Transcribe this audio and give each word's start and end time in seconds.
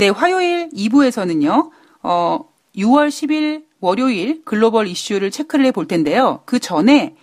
네, 0.00 0.08
화요일 0.08 0.70
2부에서는요, 0.70 1.70
어, 2.04 2.48
6월 2.74 3.08
10일 3.08 3.64
월요일 3.80 4.42
글로벌 4.46 4.86
이슈를 4.86 5.30
체크를 5.30 5.66
해 5.66 5.72
볼 5.72 5.86
텐데요. 5.86 6.40
그 6.46 6.58
전에 6.58 7.16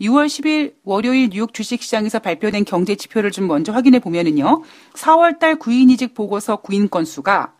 6월 0.00 0.28
10일 0.28 0.72
월요일 0.82 1.28
뉴욕 1.28 1.52
주식시장에서 1.52 2.20
발표된 2.20 2.64
경제 2.64 2.94
지표를 2.94 3.32
좀 3.32 3.48
먼저 3.48 3.70
확인해 3.72 3.98
보면은요. 3.98 4.62
4월 4.94 5.40
달 5.40 5.56
구인이직 5.56 6.14
보고서 6.14 6.56
구인 6.56 6.88
건수가 6.88 7.52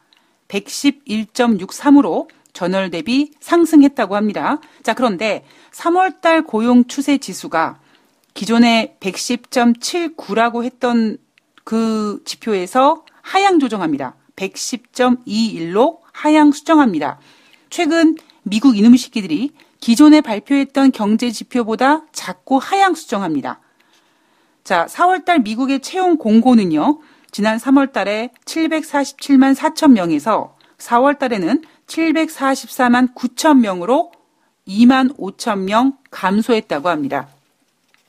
111.63으로 0.49 2.29
전월 2.55 2.91
대비 2.91 3.31
상승했다고 3.41 4.17
합니다. 4.17 4.59
자, 4.83 4.95
그런데 4.95 5.45
3월 5.73 6.23
달 6.23 6.45
고용 6.45 6.87
추세 6.87 7.19
지수가 7.19 7.79
기존에 8.33 8.97
110.79라고 9.01 10.65
했던 10.65 11.19
그 11.63 12.23
지표에서 12.25 13.05
하향 13.21 13.59
조정합니다. 13.59 14.17
110.21로 14.37 16.01
하향 16.13 16.53
수정합니다. 16.53 17.19
최근 17.71 18.17
미국 18.43 18.77
이놈의 18.77 18.99
새끼들이 18.99 19.53
기존에 19.81 20.21
발표했던 20.21 20.93
경제 20.93 21.31
지표보다 21.31 22.07
작고 22.13 22.59
하향 22.59 22.95
수정합니다. 22.95 23.61
자, 24.65 24.87
4월달 24.87 25.43
미국의 25.43 25.81
채용 25.81 26.17
공고는요, 26.17 27.01
지난 27.33 27.59
3월달에 27.59 28.31
747만 28.45 29.57
4천 29.57 29.93
명에서 29.93 30.57
4월달에는 30.79 31.63
744만 31.87 33.15
9천 33.15 33.59
명으로 33.59 34.13
2만 34.69 35.17
5천 35.17 35.61
명 35.61 35.97
감소했다고 36.11 36.89
합니다. 36.89 37.29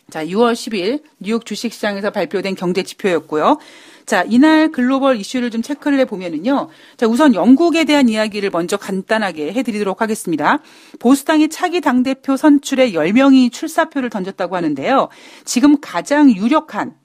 자, 0.09 0.25
6월 0.25 0.53
10일 0.53 1.02
뉴욕 1.20 1.45
주식시장에서 1.45 2.11
발표된 2.11 2.55
경제 2.55 2.84
지표였고요. 2.84 3.57
자, 4.05 4.23
이날 4.27 4.71
글로벌 4.71 5.17
이슈를 5.17 5.49
좀 5.49 5.61
체크를 5.61 5.99
해보면은요. 5.99 6.70
자, 6.98 7.07
우선 7.07 7.34
영국에 7.34 7.85
대한 7.85 8.09
이야기를 8.09 8.49
먼저 8.52 8.77
간단하게 8.77 9.53
해드리도록 9.53 10.02
하겠습니다. 10.02 10.59
보수당이 11.00 11.47
차기 11.50 11.80
당대표 11.81 12.36
선출에 12.36 12.91
10명이 12.91 13.52
출사표를 13.52 14.09
던졌다고 14.09 14.55
하는데요. 14.55 15.08
지금 15.45 15.78
가장 15.80 16.30
유력한 16.30 16.95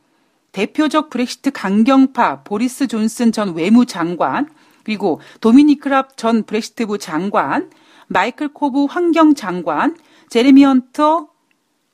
대표적 0.52 1.10
브렉시트 1.10 1.52
강경파 1.52 2.42
보리스 2.42 2.88
존슨 2.88 3.30
전 3.32 3.54
외무장관, 3.54 4.48
그리고 4.82 5.20
도미니크 5.40 5.88
랍 5.88 6.16
전 6.16 6.42
브렉시트부 6.42 6.98
장관, 6.98 7.70
마이클 8.08 8.48
고브 8.48 8.86
환경장관, 8.86 9.96
제레미 10.30 10.64
헌터 10.64 11.28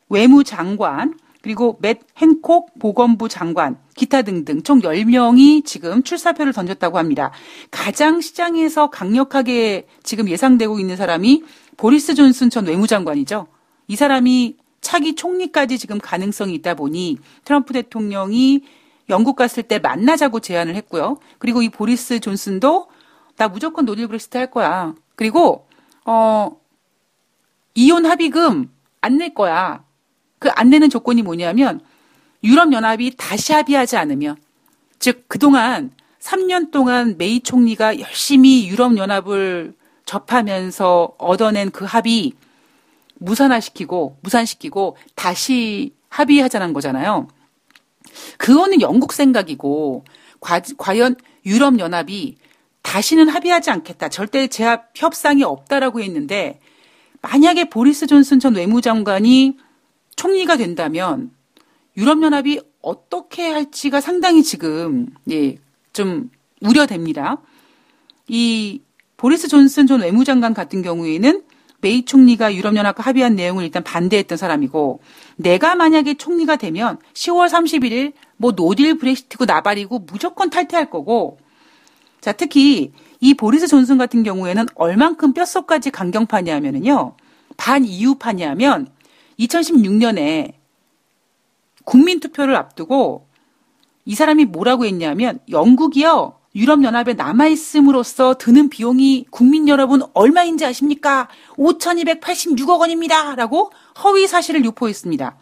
외무장관, 0.09 1.19
그리고 1.43 1.79
맷 1.83 2.01
핸콕 2.21 2.79
보건부 2.79 3.29
장관, 3.29 3.77
기타 3.97 4.23
등등 4.23 4.63
총 4.63 4.81
10명이 4.81 5.65
지금 5.65 6.03
출사표를 6.03 6.53
던졌다고 6.53 6.97
합니다. 6.99 7.33
가장 7.71 8.21
시장에서 8.21 8.89
강력하게 8.89 9.87
지금 10.03 10.29
예상되고 10.29 10.81
있는 10.81 10.97
사람이 10.97 11.45
보리스 11.77 12.15
존슨 12.15 12.49
전 12.49 12.67
외무장관이죠. 12.67 13.47
이 13.89 13.97
사람이 13.97 14.57
차기 14.81 15.15
총리까지 15.15 15.79
지금 15.79 15.99
가능성이 15.99 16.55
있다 16.55 16.75
보니 16.75 17.19
트럼프 17.45 17.73
대통령이 17.75 18.63
영국 19.11 19.37
갔을 19.37 19.63
때 19.63 19.79
만나자고 19.79 20.41
제안을 20.41 20.75
했고요. 20.77 21.19
그리고 21.39 21.63
이 21.63 21.69
보리스 21.69 22.21
존슨도 22.21 22.89
나 23.37 23.49
무조건 23.49 23.85
노딜 23.85 24.07
브렉시트 24.07 24.39
할 24.39 24.51
거야. 24.51 24.95
그리고 25.17 25.67
어 26.07 26.57
이혼 27.75 28.07
합의금 28.07 28.71
안 29.03 29.19
낼 29.19 29.35
거야. 29.35 29.85
그 30.45 30.59
안 30.59 30.69
내는 30.69 30.91
조건이 30.91 31.23
뭐냐면 31.23 31.81
유럽연합이 32.43 33.15
다시 33.17 33.55
합의하지 33.55 33.97
않으면 33.97 34.37
즉 34.99 35.25
그동안 35.27 35.91
3년 36.21 36.71
동안 36.71 37.17
메이 37.17 37.41
총리가 37.41 37.99
열심히 37.99 38.69
유럽연합을 38.69 39.75
접하면서 40.05 41.15
얻어낸 41.17 41.71
그 41.71 41.87
합의 41.87 42.35
무산화시키고 43.15 44.19
무산시키고 44.21 44.99
다시 45.15 45.95
합의하자는 46.11 46.75
거잖아요. 46.75 47.29
그거는 48.37 48.83
영국 48.83 49.15
생각이고 49.15 50.05
과, 50.41 50.61
과연 50.77 51.17
유럽 51.47 51.79
연합이 51.79 52.37
다시는 52.83 53.31
합의하지 53.31 53.71
않겠다. 53.71 54.11
절대 54.11 54.47
재협상이 54.49 55.43
없다라고 55.43 56.03
했는데 56.03 56.61
만약에 57.23 57.71
보리스 57.71 58.07
존슨 58.07 58.41
전 58.41 58.55
외무장관이 58.55 59.57
총리가 60.17 60.57
된다면 60.57 61.31
유럽연합이 61.97 62.61
어떻게 62.83 63.49
할지가 63.51 64.01
상당히 64.01 64.43
지금 64.43 65.09
예, 65.31 65.57
좀 65.93 66.31
우려됩니다. 66.61 67.41
이 68.29 68.83
보리스 69.17 69.49
존슨 69.49 69.87
전 69.87 70.01
외무장관 70.01 70.55
같은 70.55 70.83
경우에는 70.83 71.43
메이 71.81 72.05
총리가 72.05 72.55
유럽연합과 72.55 73.03
합의한 73.03 73.37
내용을 73.37 73.65
일단 73.65 73.85
반대했던 73.85 74.39
사람이고 74.39 75.01
내가 75.37 75.75
만약에 75.75 76.15
총리가 76.15 76.57
되면 76.57 76.99
10월 77.13 77.49
31일 77.49 78.15
뭐 78.39 78.53
노딜 78.53 78.97
브렉시트고 78.97 79.45
나발이고 79.45 79.99
무조건 80.01 80.49
탈퇴할 80.49 80.89
거고 80.89 81.39
자 82.23 82.33
특히 82.33 82.93
이 83.21 83.35
보리스 83.35 83.67
존슨 83.67 83.99
같은 83.99 84.23
경우에는 84.23 84.67
얼만큼 84.75 85.35
뼛속까지 85.35 85.91
강경파냐면은요 85.91 87.17
반 87.59 87.85
이유파냐면 87.85 88.89
2016년에 89.39 90.55
국민 91.85 92.21
투표를 92.21 92.57
앞두고 92.57 93.29
이 94.05 94.15
사람이 94.15 94.47
뭐라고 94.47 94.85
했냐면 94.85 95.39
영국이요. 95.51 96.39
유럽연합에 96.55 97.15
남아있음으로써 97.15 98.35
드는 98.35 98.69
비용이 98.69 99.27
국민 99.31 99.69
여러분 99.69 100.03
얼마인지 100.15 100.65
아십니까? 100.65 101.29
5,286억 101.57 102.79
원입니다. 102.79 103.35
라고 103.35 103.73
허위 104.05 104.27
사실을 104.27 104.65
유포했습니다. 104.65 105.37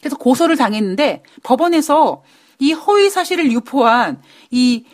그래서 0.00 0.16
고소를 0.16 0.56
당했는데 0.56 1.22
법원에서 1.42 2.22
이 2.58 2.72
허위 2.72 3.08
사실을 3.08 3.50
유포한 3.52 4.20
이 4.50 4.84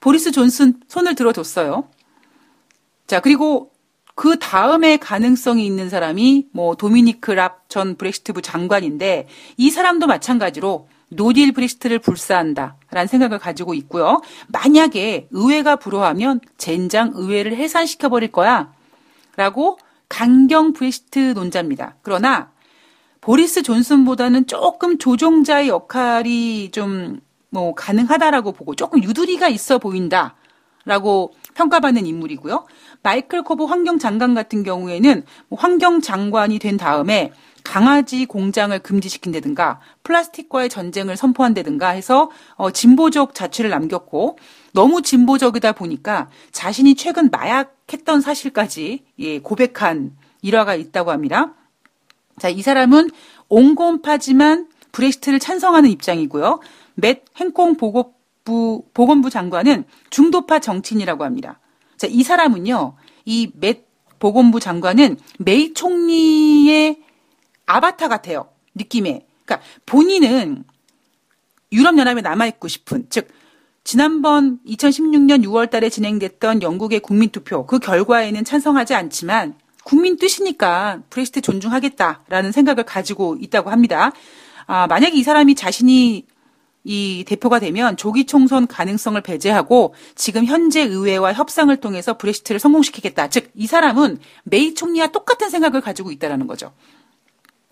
보리스 0.00 0.30
존슨 0.30 0.80
손을 0.86 1.16
들어줬어요. 1.16 1.88
자, 3.08 3.20
그리고 3.20 3.72
그 4.18 4.36
다음에 4.40 4.96
가능성이 4.96 5.64
있는 5.64 5.88
사람이 5.88 6.48
뭐 6.52 6.74
도미니크 6.74 7.30
랍 7.30 7.68
전 7.68 7.94
브렉시트 7.94 8.32
부 8.32 8.42
장관인데 8.42 9.28
이 9.58 9.70
사람도 9.70 10.08
마찬가지로 10.08 10.88
노딜 11.10 11.52
브렉시트를 11.52 12.00
불사한다라는 12.00 13.06
생각을 13.06 13.38
가지고 13.38 13.74
있고요. 13.74 14.20
만약에 14.48 15.28
의회가 15.30 15.76
불허하면 15.76 16.40
젠장 16.56 17.12
의회를 17.14 17.54
해산시켜 17.54 18.08
버릴 18.08 18.32
거야. 18.32 18.72
라고 19.36 19.78
강경 20.08 20.72
브렉시트 20.72 21.34
논자입니다. 21.36 21.94
그러나 22.02 22.50
보리스 23.20 23.62
존슨보다는 23.62 24.48
조금 24.48 24.98
조종자의 24.98 25.68
역할이 25.68 26.72
좀 26.72 27.20
뭐 27.50 27.74
가능하다라고 27.74 28.52
보고 28.52 28.74
조금 28.74 29.02
유두리가 29.02 29.48
있어 29.48 29.78
보인다 29.78 30.34
라고 30.88 31.34
평가받는 31.54 32.06
인물이고요. 32.06 32.66
마이클 33.02 33.42
코브 33.42 33.64
환경 33.64 33.98
장관 33.98 34.34
같은 34.34 34.62
경우에는 34.62 35.22
뭐 35.48 35.58
환경 35.58 36.00
장관이 36.00 36.58
된 36.58 36.78
다음에 36.78 37.30
강아지 37.62 38.24
공장을 38.24 38.76
금지시킨다든가 38.78 39.80
플라스틱과의 40.02 40.70
전쟁을 40.70 41.18
선포한다든가 41.18 41.90
해서 41.90 42.30
어, 42.54 42.70
진보적 42.70 43.34
자취를 43.34 43.68
남겼고 43.68 44.38
너무 44.72 45.02
진보적이다 45.02 45.72
보니까 45.72 46.30
자신이 46.52 46.94
최근 46.94 47.28
마약했던 47.30 48.22
사실까지 48.22 49.04
예, 49.18 49.40
고백한 49.40 50.16
일화가 50.40 50.74
있다고 50.74 51.10
합니다. 51.10 51.52
자, 52.38 52.48
이 52.48 52.62
사람은 52.62 53.10
온건파지만 53.50 54.68
브렉시트를 54.92 55.38
찬성하는 55.38 55.90
입장이고요. 55.90 56.60
맷 56.94 57.24
행콩 57.36 57.76
보 57.76 58.14
건부, 58.48 58.84
보건부 58.94 59.28
장관은 59.28 59.84
중도파 60.08 60.60
정치인이라고 60.60 61.24
합니다. 61.24 61.60
자, 61.98 62.06
이 62.08 62.22
사람은요, 62.22 62.96
이 63.26 63.52
맷 63.60 63.86
보건부 64.18 64.58
장관은 64.58 65.18
메이 65.38 65.74
총리의 65.74 67.00
아바타 67.66 68.08
같아요. 68.08 68.48
느낌에. 68.74 69.26
그러니까 69.44 69.64
본인은 69.86 70.64
유럽연합에 71.70 72.22
남아있고 72.22 72.66
싶은, 72.68 73.06
즉, 73.10 73.28
지난번 73.84 74.58
2016년 74.66 75.44
6월 75.44 75.70
달에 75.70 75.88
진행됐던 75.88 76.62
영국의 76.62 77.00
국민투표, 77.00 77.66
그 77.66 77.78
결과에는 77.78 78.44
찬성하지 78.44 78.94
않지만, 78.94 79.54
국민 79.84 80.16
뜻이니까 80.16 81.02
브렉시트 81.10 81.42
존중하겠다라는 81.42 82.52
생각을 82.52 82.84
가지고 82.84 83.36
있다고 83.40 83.70
합니다. 83.70 84.12
아, 84.66 84.86
만약에 84.86 85.16
이 85.16 85.22
사람이 85.22 85.54
자신이 85.54 86.26
이 86.88 87.22
대표가 87.26 87.58
되면 87.58 87.98
조기 87.98 88.24
총선 88.24 88.66
가능성을 88.66 89.20
배제하고 89.20 89.92
지금 90.14 90.46
현재 90.46 90.80
의회와 90.80 91.34
협상을 91.34 91.76
통해서 91.76 92.16
브렉시트를 92.16 92.58
성공시키겠다. 92.58 93.28
즉, 93.28 93.50
이 93.54 93.66
사람은 93.66 94.18
메이 94.44 94.72
총리와 94.72 95.08
똑같은 95.08 95.50
생각을 95.50 95.82
가지고 95.82 96.12
있다라는 96.12 96.46
거죠. 96.46 96.72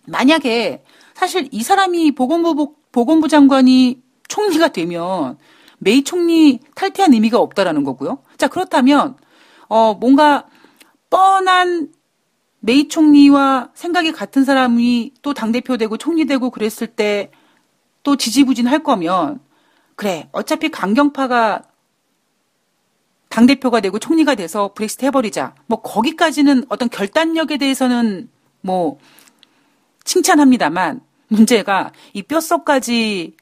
만약에 0.04 0.84
사실 1.14 1.48
이 1.50 1.62
사람이 1.62 2.14
보건부 2.14 2.74
보건부 2.92 3.26
장관이 3.26 4.02
총리가 4.28 4.68
되면 4.68 5.38
메이 5.78 6.04
총리 6.04 6.60
탈퇴한 6.74 7.14
의미가 7.14 7.38
없다라는 7.38 7.84
거고요. 7.84 8.18
자, 8.36 8.48
그렇다면, 8.48 9.16
어, 9.68 9.94
뭔가 9.94 10.46
뻔한 11.08 11.88
메이 12.60 12.88
총리와 12.88 13.70
생각이 13.72 14.12
같은 14.12 14.44
사람이 14.44 15.14
또 15.22 15.32
당대표 15.32 15.78
되고 15.78 15.96
총리 15.96 16.26
되고 16.26 16.50
그랬을 16.50 16.88
때 16.88 17.30
또 18.06 18.14
지지부진 18.14 18.68
할 18.68 18.84
거면, 18.84 19.40
그래, 19.96 20.28
어차피 20.30 20.70
강경파가 20.70 21.62
당 23.28 23.46
대표가 23.46 23.80
되고 23.80 23.98
총리가 23.98 24.36
돼서 24.36 24.72
브렉시트 24.74 25.04
해버리자. 25.06 25.56
뭐, 25.66 25.82
거기까지는 25.82 26.66
어떤 26.68 26.88
결단력에 26.88 27.56
대해서는 27.56 28.30
뭐, 28.60 29.00
칭찬합니다만, 30.04 31.00
문제가 31.26 31.90
이 32.12 32.22
뼛속까지 32.22 33.34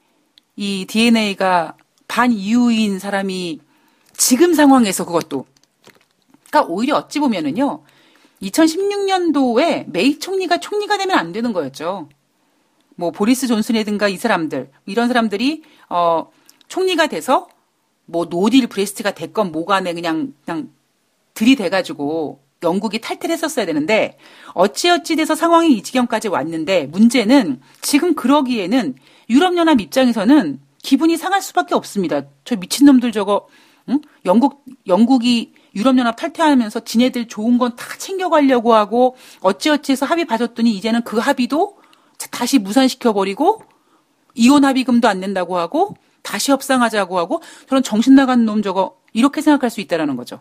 이 0.56 0.86
DNA가 0.86 1.76
반 2.08 2.32
EU인 2.32 2.98
사람이 2.98 3.60
지금 4.16 4.54
상황에서 4.54 5.04
그것도. 5.04 5.44
그러니까 6.48 6.72
오히려 6.72 6.96
어찌 6.96 7.20
보면은요. 7.20 7.82
2016년도에 8.40 9.90
메이 9.90 10.18
총리가 10.18 10.56
총리가 10.56 10.96
되면 10.96 11.18
안 11.18 11.32
되는 11.32 11.52
거였죠. 11.52 12.08
뭐 12.96 13.10
보리스 13.10 13.46
존슨이든가 13.46 14.08
이 14.08 14.16
사람들 14.16 14.70
이런 14.86 15.08
사람들이 15.08 15.62
어 15.88 16.30
총리가 16.68 17.08
돼서 17.08 17.48
뭐 18.06 18.26
노딜 18.26 18.66
브렉시트가 18.66 19.12
됐건 19.12 19.52
뭐간에 19.52 19.92
그냥 19.94 20.34
그냥 20.44 20.70
들이대 21.34 21.68
가지고 21.70 22.40
영국이 22.62 23.00
탈퇴를 23.00 23.32
했었어야 23.34 23.66
되는데 23.66 24.16
어찌어찌 24.54 25.16
돼서 25.16 25.34
상황이 25.34 25.74
이 25.74 25.82
지경까지 25.82 26.28
왔는데 26.28 26.86
문제는 26.86 27.60
지금 27.82 28.14
그러기에는 28.14 28.94
유럽연합 29.28 29.80
입장에서는 29.80 30.60
기분이 30.82 31.16
상할 31.16 31.42
수밖에 31.42 31.74
없습니다. 31.74 32.22
저 32.44 32.56
미친놈들 32.56 33.12
저거 33.12 33.48
응? 33.88 34.00
영국 34.24 34.64
영국이 34.86 35.52
유럽연합 35.74 36.16
탈퇴하면서 36.16 36.80
지네들 36.84 37.26
좋은 37.28 37.58
건 37.58 37.74
다 37.76 37.96
챙겨가려고 37.98 38.74
하고 38.74 39.16
어찌어찌 39.40 39.92
해서 39.92 40.06
합의 40.06 40.24
봐줬더니 40.24 40.70
이제는 40.72 41.02
그 41.02 41.18
합의도 41.18 41.78
다시 42.30 42.58
무산시켜버리고 42.58 43.62
이혼 44.34 44.64
합의금도 44.64 45.08
안 45.08 45.20
낸다고 45.20 45.58
하고 45.58 45.96
다시 46.22 46.50
협상하자고 46.50 47.18
하고 47.18 47.42
저런 47.68 47.82
정신 47.82 48.14
나간 48.14 48.44
놈 48.44 48.62
저거 48.62 48.98
이렇게 49.12 49.40
생각할 49.40 49.70
수 49.70 49.80
있다라는 49.80 50.16
거죠. 50.16 50.40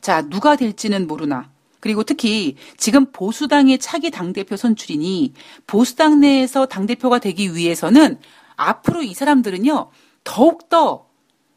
자, 0.00 0.22
누가 0.22 0.56
될지는 0.56 1.06
모르나. 1.06 1.50
그리고 1.78 2.02
특히 2.02 2.56
지금 2.76 3.10
보수당의 3.10 3.78
차기 3.78 4.10
당대표 4.10 4.56
선출이니 4.56 5.32
보수당 5.66 6.20
내에서 6.20 6.66
당대표가 6.66 7.18
되기 7.18 7.54
위해서는 7.54 8.18
앞으로 8.56 9.02
이 9.02 9.14
사람들은요, 9.14 9.90
더욱더 10.24 11.06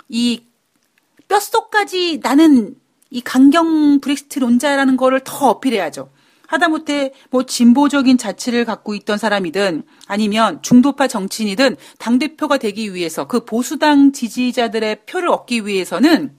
이 0.08 0.44
뼛속까지 1.28 2.20
나는 2.22 2.76
이 3.10 3.22
강경 3.22 4.00
브렉시트 4.00 4.40
론자라는 4.40 4.98
거를 4.98 5.22
더 5.24 5.50
어필해야죠. 5.50 6.10
하다못해 6.48 7.14
뭐 7.30 7.44
진보적인 7.44 8.18
가치를 8.18 8.66
갖고 8.66 8.94
있던 8.96 9.18
사람이든 9.18 9.84
아니면 10.08 10.62
중도파 10.62 11.08
정치인이든 11.08 11.78
당대표가 12.00 12.58
되기 12.58 12.94
위해서 12.94 13.28
그 13.28 13.46
보수당 13.46 14.12
지지자들의 14.12 15.06
표를 15.06 15.30
얻기 15.30 15.66
위해서는 15.66 16.36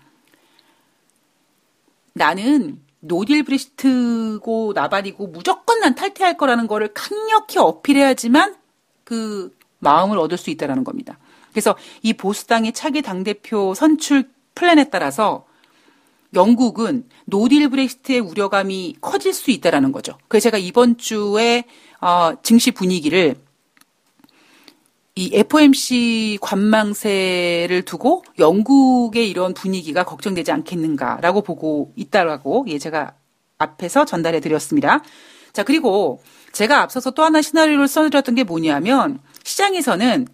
나는 2.12 2.81
노딜 3.01 3.43
브렉시트고 3.43 4.73
나발이고 4.75 5.27
무조건 5.27 5.81
난 5.81 5.95
탈퇴할 5.95 6.37
거라는 6.37 6.67
거를 6.67 6.93
강력히 6.95 7.59
어필해야지만 7.59 8.56
그 9.05 9.55
마음을 9.79 10.19
얻을 10.19 10.39
수 10.39 10.51
있다라는 10.51 10.85
겁니다. 10.85 11.19
그래서 11.51 11.77
이 12.03 12.15
보수당의 12.15 12.73
차기 12.73 13.03
당대표 13.03 13.75
선출 13.75 14.31
플랜에 14.55 14.91
따라서 14.91 15.47
영국은 16.34 17.04
노딜 17.26 17.69
브렉시트의 17.69 18.20
우려감이 18.20 18.96
커질 19.00 19.32
수 19.32 19.50
있다라는 19.50 19.92
거죠. 19.92 20.19
그래서 20.28 20.44
제가 20.44 20.58
이번 20.58 20.96
주에 20.96 21.64
어, 22.00 22.32
증시 22.42 22.70
분위기를 22.70 23.36
이 25.16 25.31
FOMC 25.32 26.38
관망세를 26.40 27.82
두고 27.84 28.25
영국의 28.38 29.31
이런 29.31 29.54
분위기가 29.54 30.02
걱정되지 30.02 30.50
않겠는가라고 30.50 31.42
보고 31.42 31.92
있다라고 31.94 32.66
예 32.69 32.78
제가 32.78 33.14
앞에서 33.58 34.04
전달해 34.04 34.40
드렸습니다. 34.40 35.02
자 35.52 35.62
그리고 35.62 36.20
제가 36.52 36.82
앞서서 36.82 37.12
또 37.12 37.22
하나 37.22 37.42
시나리오를 37.42 37.86
써드렸던 37.86 38.34
게 38.34 38.42
뭐냐면 38.42 39.20
시장에서는 39.44 40.26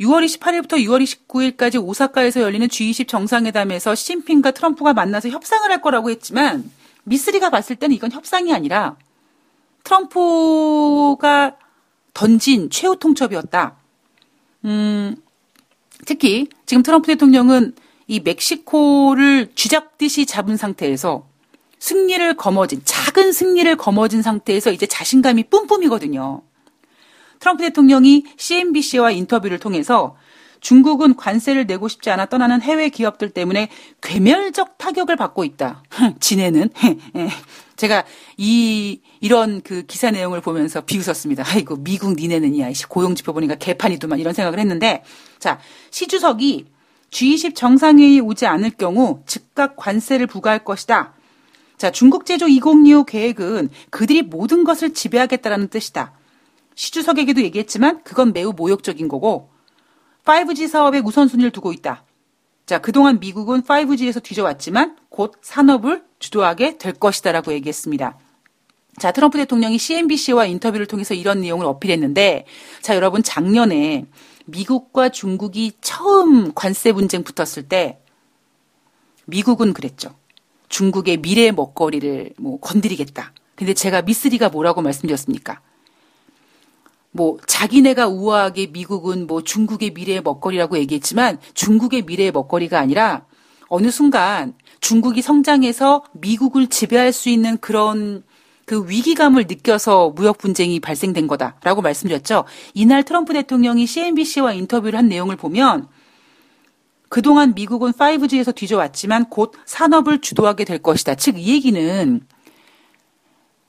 6월 0.00 0.24
28일부터 0.24 0.82
6월 0.84 1.02
29일까지 1.04 1.82
오사카에서 1.82 2.40
열리는 2.40 2.66
G20 2.66 3.06
정상회담에서 3.06 3.94
시진핑과 3.94 4.52
트럼프가 4.52 4.94
만나서 4.94 5.28
협상을 5.28 5.70
할 5.70 5.82
거라고 5.82 6.10
했지만 6.10 6.70
미쓰리가 7.04 7.50
봤을 7.50 7.76
때는 7.76 7.94
이건 7.94 8.10
협상이 8.10 8.52
아니라 8.54 8.96
트럼프가 9.84 11.56
던진 12.14 12.70
최후 12.70 12.98
통첩이었다. 12.98 13.76
음, 14.64 15.16
특히 16.06 16.48
지금 16.66 16.82
트럼프 16.82 17.06
대통령은 17.08 17.74
이 18.06 18.20
멕시코를 18.20 19.52
쥐잡듯이 19.54 20.26
잡은 20.26 20.56
상태에서 20.56 21.26
승리를 21.78 22.34
거머쥔, 22.34 22.82
작은 22.84 23.32
승리를 23.32 23.74
거머쥔 23.76 24.22
상태에서 24.22 24.72
이제 24.72 24.86
자신감이 24.86 25.44
뿜뿜이거든요. 25.44 26.42
트럼프 27.40 27.64
대통령이 27.64 28.24
CNBC와 28.36 29.10
인터뷰를 29.10 29.58
통해서 29.58 30.16
중국은 30.60 31.16
관세를 31.16 31.66
내고 31.66 31.88
싶지 31.88 32.10
않아 32.10 32.26
떠나는 32.26 32.60
해외 32.60 32.90
기업들 32.90 33.30
때문에 33.30 33.70
괴멸적 34.02 34.76
타격을 34.76 35.16
받고 35.16 35.44
있다. 35.44 35.82
지네는 36.20 36.68
예. 37.16 37.28
제가 37.76 38.04
이 38.36 39.00
이런 39.22 39.62
그 39.62 39.84
기사 39.86 40.10
내용을 40.10 40.42
보면서 40.42 40.82
비웃었습니다. 40.82 41.44
아이고 41.46 41.76
미국 41.76 42.12
니네는 42.12 42.54
이야 42.54 42.70
고용 42.90 43.14
지표 43.14 43.32
보니까 43.32 43.54
개판이더만 43.54 44.18
이런 44.18 44.34
생각을 44.34 44.58
했는데 44.58 45.02
자 45.38 45.58
시 45.90 46.06
주석이 46.06 46.66
G20 47.10 47.54
정상회의 47.54 48.20
오지 48.20 48.46
않을 48.46 48.70
경우 48.70 49.22
즉각 49.26 49.76
관세를 49.76 50.26
부과할 50.26 50.62
것이다. 50.62 51.14
자 51.78 51.90
중국 51.90 52.26
제조 52.26 52.46
2025 52.46 53.04
계획은 53.04 53.70
그들이 53.88 54.22
모든 54.22 54.64
것을 54.64 54.92
지배하겠다라는 54.92 55.68
뜻이다. 55.68 56.12
시 56.80 56.92
주석에게도 56.92 57.42
얘기했지만 57.42 58.02
그건 58.04 58.32
매우 58.32 58.54
모욕적인 58.54 59.06
거고 59.06 59.50
5G 60.24 60.66
사업에 60.66 61.00
우선순위를 61.00 61.50
두고 61.50 61.74
있다. 61.74 62.06
자, 62.64 62.78
그동안 62.78 63.20
미국은 63.20 63.60
5G에서 63.64 64.22
뒤져왔지만 64.22 64.96
곧 65.10 65.34
산업을 65.42 66.02
주도하게 66.20 66.78
될 66.78 66.94
것이다라고 66.94 67.52
얘기했습니다. 67.52 68.18
자, 68.96 69.12
트럼프 69.12 69.36
대통령이 69.36 69.76
CNBC와 69.76 70.46
인터뷰를 70.46 70.86
통해서 70.86 71.12
이런 71.12 71.42
내용을 71.42 71.66
어필했는데, 71.66 72.46
자, 72.80 72.96
여러분, 72.96 73.22
작년에 73.22 74.06
미국과 74.46 75.10
중국이 75.10 75.72
처음 75.82 76.54
관세 76.54 76.94
분쟁 76.94 77.24
붙었을 77.24 77.68
때, 77.68 78.00
미국은 79.26 79.74
그랬죠. 79.74 80.14
중국의 80.70 81.18
미래 81.18 81.50
먹거리를 81.50 82.32
뭐 82.38 82.58
건드리겠다. 82.58 83.34
근데 83.54 83.74
제가 83.74 84.00
미쓰리가 84.00 84.48
뭐라고 84.48 84.80
말씀드렸습니까? 84.80 85.60
뭐 87.12 87.38
자기네가 87.46 88.08
우아하게 88.08 88.68
미국은 88.68 89.26
뭐 89.26 89.42
중국의 89.42 89.90
미래의 89.90 90.22
먹거리라고 90.22 90.78
얘기했지만 90.78 91.38
중국의 91.54 92.02
미래의 92.02 92.32
먹거리가 92.32 92.78
아니라 92.78 93.26
어느 93.68 93.90
순간 93.90 94.54
중국이 94.80 95.22
성장해서 95.22 96.04
미국을 96.12 96.68
지배할 96.68 97.12
수 97.12 97.28
있는 97.28 97.58
그런 97.58 98.22
그 98.64 98.88
위기감을 98.88 99.46
느껴서 99.48 100.10
무역 100.10 100.38
분쟁이 100.38 100.78
발생된 100.78 101.26
거다라고 101.26 101.82
말씀드렸죠. 101.82 102.44
이날 102.74 103.02
트럼프 103.02 103.32
대통령이 103.32 103.86
CNBC와 103.86 104.52
인터뷰를 104.52 104.96
한 104.96 105.08
내용을 105.08 105.36
보면 105.36 105.88
그동안 107.08 107.54
미국은 107.54 107.90
5G에서 107.90 108.54
뒤져왔지만 108.54 109.28
곧 109.28 109.54
산업을 109.66 110.20
주도하게 110.20 110.64
될 110.64 110.78
것이다. 110.78 111.16
즉, 111.16 111.36
이 111.38 111.52
얘기는 111.52 112.20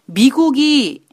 미국이 0.05 1.03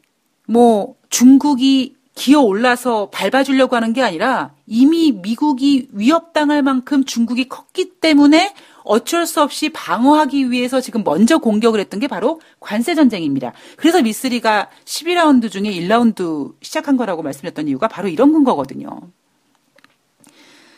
뭐 0.47 0.93
중국이 1.09 1.95
기어 2.15 2.41
올라서 2.41 3.09
밟아주려고 3.11 3.75
하는 3.75 3.93
게 3.93 4.01
아니라 4.01 4.53
이미 4.67 5.11
미국이 5.11 5.87
위협당할 5.93 6.61
만큼 6.61 7.05
중국이 7.05 7.47
컸기 7.47 7.99
때문에 8.01 8.53
어쩔 8.83 9.25
수 9.25 9.41
없이 9.41 9.69
방어하기 9.69 10.51
위해서 10.51 10.81
지금 10.81 11.03
먼저 11.03 11.37
공격을 11.37 11.79
했던 11.79 11.99
게 11.99 12.07
바로 12.07 12.41
관세 12.59 12.95
전쟁입니다. 12.95 13.53
그래서 13.77 14.01
미쓰리가 14.01 14.69
12라운드 14.85 15.51
중에 15.51 15.63
1라운드 15.63 16.53
시작한 16.61 16.97
거라고 16.97 17.21
말씀드렸던 17.21 17.67
이유가 17.67 17.87
바로 17.87 18.07
이런 18.07 18.33
근거거든요. 18.33 18.99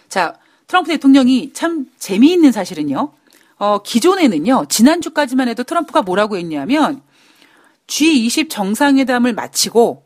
자, 0.10 0.36
트럼프 0.68 0.90
대통령이 0.90 1.54
참 1.54 1.86
재미있는 1.98 2.52
사실은요. 2.52 3.14
어, 3.58 3.82
기존에는요, 3.82 4.66
지난주까지만 4.70 5.48
해도 5.48 5.64
트럼프가 5.64 6.02
뭐라고 6.02 6.36
했냐면 6.36 7.02
G20 7.88 8.50
정상회담을 8.50 9.34
마치고 9.34 10.04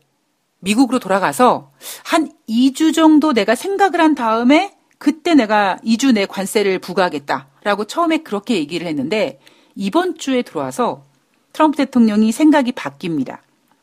미국으로 0.66 0.98
돌아가서 0.98 1.70
한 2.04 2.28
2주 2.48 2.92
정도 2.92 3.32
내가 3.32 3.54
생각을 3.54 4.00
한 4.00 4.16
다음에 4.16 4.76
그때 4.98 5.34
내가 5.34 5.78
2주 5.84 6.12
내 6.12 6.26
관세를 6.26 6.80
부과하겠다라고 6.80 7.84
처음에 7.84 8.18
그렇게 8.18 8.56
얘기를 8.56 8.86
했는데 8.86 9.38
이번 9.76 10.18
주에 10.18 10.42
들어와서 10.42 11.04
트럼프 11.52 11.76
대통령이 11.76 12.32
생각이 12.32 12.72
바뀝니다. 12.72 13.38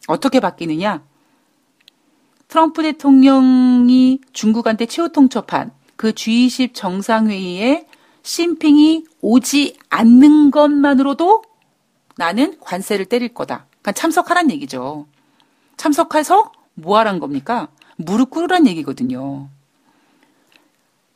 어떻게 0.07 0.41
바뀌느냐? 0.41 1.03
트럼프 2.49 2.83
대통령이 2.83 4.19
중국한테 4.33 4.85
최후 4.85 5.09
통첩한 5.09 5.71
그 5.95 6.11
G20 6.11 6.73
정상회의에 6.73 7.87
심핑이 8.23 9.05
오지 9.21 9.77
않는 9.89 10.51
것만으로도 10.51 11.43
나는 12.17 12.59
관세를 12.59 13.05
때릴 13.05 13.33
거다. 13.33 13.67
그러니까 13.69 13.91
참석하란 13.93 14.51
얘기죠. 14.51 15.07
참석해서 15.77 16.51
뭐 16.75 16.97
하란 16.97 17.19
겁니까? 17.19 17.67
무릎 17.97 18.31
꿇으란 18.31 18.67
얘기거든요. 18.67 19.49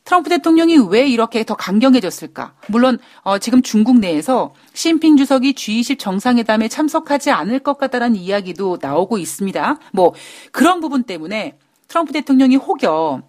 트럼프 0.07 0.29
대통령이 0.29 0.77
왜 0.89 1.05
이렇게 1.05 1.43
더 1.43 1.55
강경해졌을까? 1.55 2.53
물론 2.69 2.97
어, 3.23 3.39
지금 3.39 3.61
중국 3.61 3.99
내에서 3.99 4.53
시진핑 4.73 5.17
주석이 5.17 5.53
G20 5.53 5.99
정상회담에 5.99 6.69
참석하지 6.69 7.31
않을 7.31 7.59
것 7.59 7.77
같다라는 7.77 8.15
이야기도 8.15 8.77
나오고 8.81 9.17
있습니다. 9.17 9.79
뭐 9.91 10.13
그런 10.53 10.79
부분 10.79 11.03
때문에 11.03 11.57
트럼프 11.89 12.13
대통령이 12.13 12.55
혹여 12.55 13.21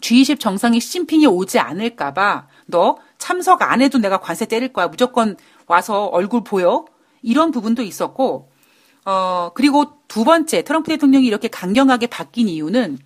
G20 0.00 0.40
정상에 0.40 0.78
시진핑이 0.78 1.26
오지 1.26 1.58
않을까봐 1.58 2.48
너 2.66 2.96
참석 3.18 3.60
안 3.60 3.82
해도 3.82 3.98
내가 3.98 4.18
관세 4.18 4.46
때릴 4.46 4.72
거야. 4.72 4.88
무조건 4.88 5.36
와서 5.66 6.06
얼굴 6.06 6.42
보여. 6.42 6.86
이런 7.20 7.50
부분도 7.50 7.82
있었고 7.82 8.50
어 9.04 9.50
그리고 9.54 9.98
두 10.08 10.24
번째 10.24 10.62
트럼프 10.62 10.88
대통령이 10.90 11.26
이렇게 11.26 11.48
강경하게 11.48 12.06
바뀐 12.08 12.48
이유는 12.48 12.98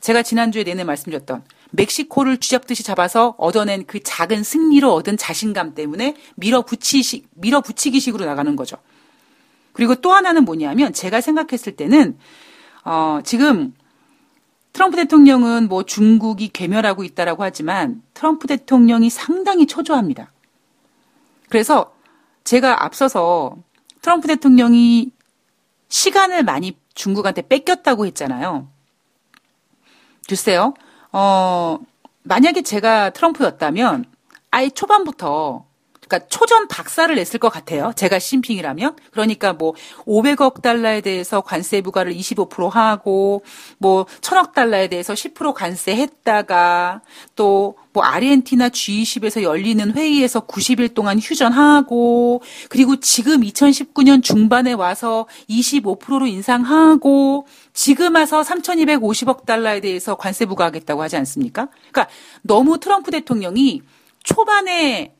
제가 0.00 0.22
지난주에 0.22 0.64
내내 0.64 0.84
말씀드렸던 0.84 1.44
멕시코를 1.72 2.38
쥐잡듯이 2.38 2.82
잡아서 2.82 3.34
얻어낸 3.38 3.84
그 3.86 4.00
작은 4.02 4.42
승리로 4.42 4.92
얻은 4.92 5.16
자신감 5.16 5.74
때문에 5.74 6.16
밀어붙이시, 6.36 7.24
밀어붙이기 7.34 7.98
식으로 7.98 8.24
나가는 8.24 8.54
거죠. 8.56 8.76
그리고 9.72 9.94
또 9.96 10.12
하나는 10.12 10.44
뭐냐면 10.44 10.92
제가 10.92 11.20
생각했을 11.20 11.76
때는, 11.76 12.18
어, 12.84 13.20
지금 13.24 13.74
트럼프 14.74 14.96
대통령은 14.96 15.68
뭐 15.68 15.82
중국이 15.82 16.48
괴멸하고 16.48 17.04
있다라고 17.04 17.42
하지만 17.42 18.02
트럼프 18.14 18.46
대통령이 18.46 19.10
상당히 19.10 19.66
초조합니다. 19.66 20.30
그래서 21.48 21.94
제가 22.44 22.84
앞서서 22.84 23.56
트럼프 24.02 24.28
대통령이 24.28 25.10
시간을 25.92 26.42
많이 26.42 26.74
중국한테 26.94 27.42
뺏겼다고 27.42 28.06
했잖아요. 28.06 28.66
글쎄요. 30.26 30.72
어, 31.12 31.78
만약에 32.22 32.62
제가 32.62 33.10
트럼프였다면 33.10 34.06
아예 34.50 34.70
초반부터 34.70 35.66
그러니까 36.12 36.28
초전 36.28 36.68
박살을 36.68 37.14
냈을 37.14 37.40
것 37.40 37.48
같아요. 37.48 37.92
제가 37.96 38.18
심핑이라면. 38.18 38.96
그러니까 39.12 39.54
뭐 39.54 39.74
500억 40.06 40.60
달러에 40.60 41.00
대해서 41.00 41.40
관세 41.40 41.80
부과를 41.80 42.12
25% 42.14 42.68
하고 42.70 43.42
뭐 43.78 44.04
1000억 44.20 44.52
달러에 44.52 44.88
대해서 44.88 45.14
10% 45.14 45.54
관세했다가 45.54 47.00
또 47.34 47.82
뭐 47.92 48.04
아르헨티나 48.04 48.70
G20에서 48.70 49.42
열리는 49.42 49.92
회의에서 49.92 50.40
90일 50.46 50.94
동안 50.94 51.18
휴전하고 51.18 52.42
그리고 52.68 52.96
지금 52.96 53.42
2019년 53.42 54.22
중반에 54.22 54.72
와서 54.72 55.26
25%로 55.48 56.26
인상하고 56.26 57.46
지금 57.74 58.14
와서 58.14 58.42
3,250억 58.42 59.44
달러에 59.44 59.80
대해서 59.80 60.14
관세 60.14 60.46
부과하겠다고 60.46 61.02
하지 61.02 61.16
않습니까? 61.16 61.68
그러니까 61.90 62.08
너무 62.42 62.78
트럼프 62.78 63.10
대통령이 63.10 63.82
초반에 64.24 65.14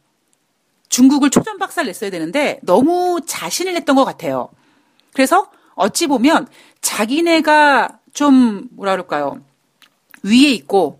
중국을 0.92 1.30
초전 1.30 1.56
박살 1.56 1.86
냈어야 1.86 2.10
되는데 2.10 2.60
너무 2.62 3.22
자신을 3.26 3.72
냈던 3.72 3.96
것 3.96 4.04
같아요. 4.04 4.50
그래서 5.14 5.50
어찌 5.74 6.06
보면 6.06 6.46
자기네가 6.82 7.98
좀 8.12 8.68
뭐라 8.72 8.92
그럴까요? 8.92 9.40
위에 10.22 10.50
있고 10.52 10.98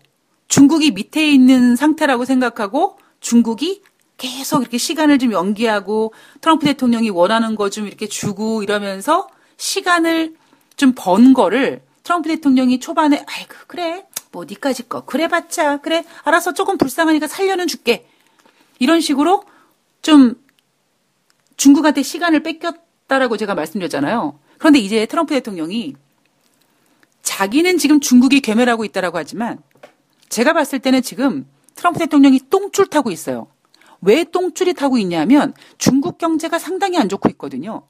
중국이 0.48 0.92
밑에 0.92 1.30
있는 1.30 1.76
상태라고 1.76 2.24
생각하고 2.24 2.98
중국이 3.20 3.82
계속 4.16 4.62
이렇게 4.62 4.78
시간을 4.78 5.18
좀 5.18 5.32
연기하고 5.32 6.14
트럼프 6.40 6.64
대통령이 6.64 7.10
원하는 7.10 7.54
거 7.54 7.68
좀 7.68 7.86
이렇게 7.86 8.06
주고 8.06 8.62
이러면서 8.62 9.28
시간을 9.58 10.34
좀 10.76 10.94
번 10.94 11.34
거를 11.34 11.82
트럼프 12.02 12.30
대통령이 12.30 12.80
초반에 12.80 13.24
아이고 13.28 13.54
그래. 13.66 14.06
뭐 14.30 14.46
니까지 14.48 14.88
거. 14.88 15.02
그래 15.04 15.28
봤자. 15.28 15.76
그래. 15.82 16.02
알아서 16.24 16.54
조금 16.54 16.78
불쌍하니까 16.78 17.26
살려는 17.26 17.66
줄게. 17.66 18.08
이런 18.78 19.02
식으로 19.02 19.44
좀 20.02 20.34
중국한테 21.56 22.02
시간을 22.02 22.42
뺏겼다라고 22.42 23.36
제가 23.36 23.54
말씀드렸잖아요. 23.54 24.38
그런데 24.58 24.80
이제 24.80 25.06
트럼프 25.06 25.34
대통령이 25.34 25.94
자기는 27.22 27.78
지금 27.78 28.00
중국이 28.00 28.40
괴멸하고 28.40 28.84
있다라고 28.84 29.16
하지만 29.16 29.62
제가 30.28 30.52
봤을 30.52 30.80
때는 30.80 31.02
지금 31.02 31.46
트럼프 31.76 32.00
대통령이 32.00 32.40
똥줄 32.50 32.88
타고 32.88 33.10
있어요. 33.10 33.46
왜 34.00 34.24
똥줄이 34.24 34.74
타고 34.74 34.98
있냐면 34.98 35.54
중국 35.78 36.18
경제가 36.18 36.58
상당히 36.58 36.98
안 36.98 37.08
좋고 37.08 37.28
있거든요. 37.30 37.82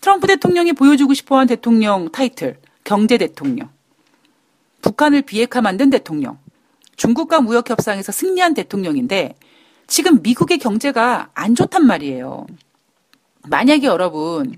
트럼프 0.00 0.26
대통령이 0.26 0.72
보여주고 0.72 1.14
싶어 1.14 1.38
한 1.38 1.46
대통령 1.46 2.10
타이틀, 2.10 2.58
경제 2.84 3.18
대통령. 3.18 3.68
북한을 4.80 5.22
비핵화 5.22 5.60
만든 5.60 5.90
대통령. 5.90 6.38
중국과 6.96 7.40
무역 7.40 7.70
협상에서 7.70 8.12
승리한 8.12 8.54
대통령인데 8.54 9.34
지금 9.86 10.22
미국의 10.22 10.58
경제가 10.58 11.30
안 11.34 11.54
좋단 11.54 11.86
말이에요. 11.86 12.46
만약에 13.48 13.86
여러분, 13.86 14.56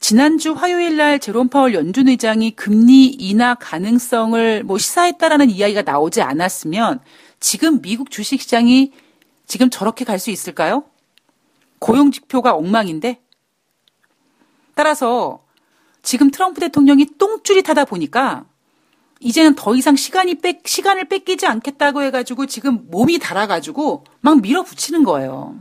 지난주 0.00 0.52
화요일 0.52 0.96
날 0.96 1.18
제롬 1.18 1.48
파월 1.48 1.74
연준 1.74 2.08
의장이 2.08 2.52
금리 2.52 3.06
인하 3.06 3.54
가능성을 3.54 4.64
뭐 4.64 4.78
시사했다라는 4.78 5.50
이야기가 5.50 5.82
나오지 5.82 6.22
않았으면 6.22 7.00
지금 7.38 7.80
미국 7.80 8.10
주식 8.10 8.40
시장이 8.40 8.92
지금 9.46 9.70
저렇게 9.70 10.04
갈 10.04 10.18
수 10.18 10.30
있을까요? 10.30 10.84
고용 11.78 12.10
지표가 12.12 12.54
엉망인데? 12.54 13.20
따라서 14.74 15.44
지금 16.02 16.30
트럼프 16.30 16.60
대통령이 16.60 17.06
똥줄이 17.18 17.62
타다 17.62 17.84
보니까 17.84 18.44
이제는 19.22 19.54
더 19.54 19.74
이상 19.76 19.94
시간이 19.94 20.36
뺏, 20.36 20.66
시간을 20.66 21.08
뺏기지 21.08 21.46
않겠다고 21.46 22.02
해가지고 22.02 22.46
지금 22.46 22.86
몸이 22.90 23.18
달아가지고 23.18 24.04
막 24.20 24.40
밀어붙이는 24.40 25.04
거예요. 25.04 25.56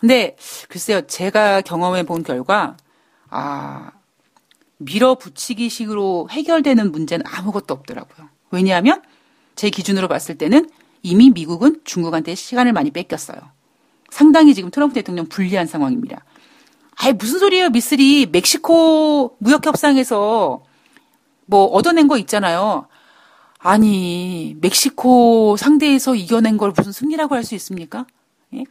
근데 0.00 0.36
글쎄요, 0.68 1.06
제가 1.06 1.62
경험해 1.62 2.02
본 2.04 2.22
결과, 2.22 2.76
아, 3.30 3.92
밀어붙이기 4.78 5.68
식으로 5.68 6.28
해결되는 6.30 6.92
문제는 6.92 7.24
아무것도 7.26 7.72
없더라고요. 7.72 8.28
왜냐하면 8.50 9.02
제 9.54 9.70
기준으로 9.70 10.08
봤을 10.08 10.36
때는 10.36 10.68
이미 11.02 11.30
미국은 11.30 11.80
중국한테 11.84 12.34
시간을 12.34 12.72
많이 12.72 12.90
뺏겼어요. 12.90 13.38
상당히 14.10 14.54
지금 14.54 14.70
트럼프 14.70 14.94
대통령 14.94 15.26
불리한 15.26 15.66
상황입니다. 15.66 16.24
아이, 16.96 17.12
무슨 17.12 17.38
소리예요, 17.38 17.70
미쓰리. 17.70 18.26
멕시코 18.26 19.36
무역협상에서 19.38 20.65
뭐 21.46 21.64
얻어낸 21.66 22.08
거 22.08 22.18
있잖아요. 22.18 22.86
아니, 23.58 24.56
멕시코 24.60 25.56
상대에서 25.56 26.14
이겨낸 26.14 26.56
걸 26.56 26.72
무슨 26.76 26.92
승리라고 26.92 27.34
할 27.34 27.42
수 27.44 27.54
있습니까? 27.54 28.06
예? 28.54 28.64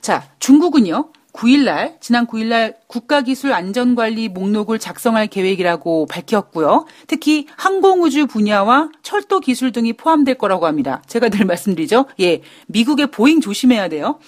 자, 0.00 0.28
중국은요. 0.38 1.10
9일날, 1.32 2.00
지난 2.00 2.26
9일날 2.26 2.76
국가기술 2.86 3.52
안전관리 3.52 4.30
목록을 4.30 4.78
작성할 4.78 5.26
계획이라고 5.26 6.06
밝혔고요. 6.06 6.86
특히 7.08 7.46
항공우주 7.56 8.26
분야와 8.26 8.88
철도 9.02 9.40
기술 9.40 9.70
등이 9.70 9.92
포함될 9.94 10.36
거라고 10.38 10.66
합니다. 10.66 11.02
제가 11.06 11.28
늘 11.28 11.44
말씀드리죠. 11.46 12.06
예, 12.20 12.40
미국의 12.68 13.08
보잉 13.08 13.42
조심해야 13.42 13.88
돼요. 13.88 14.18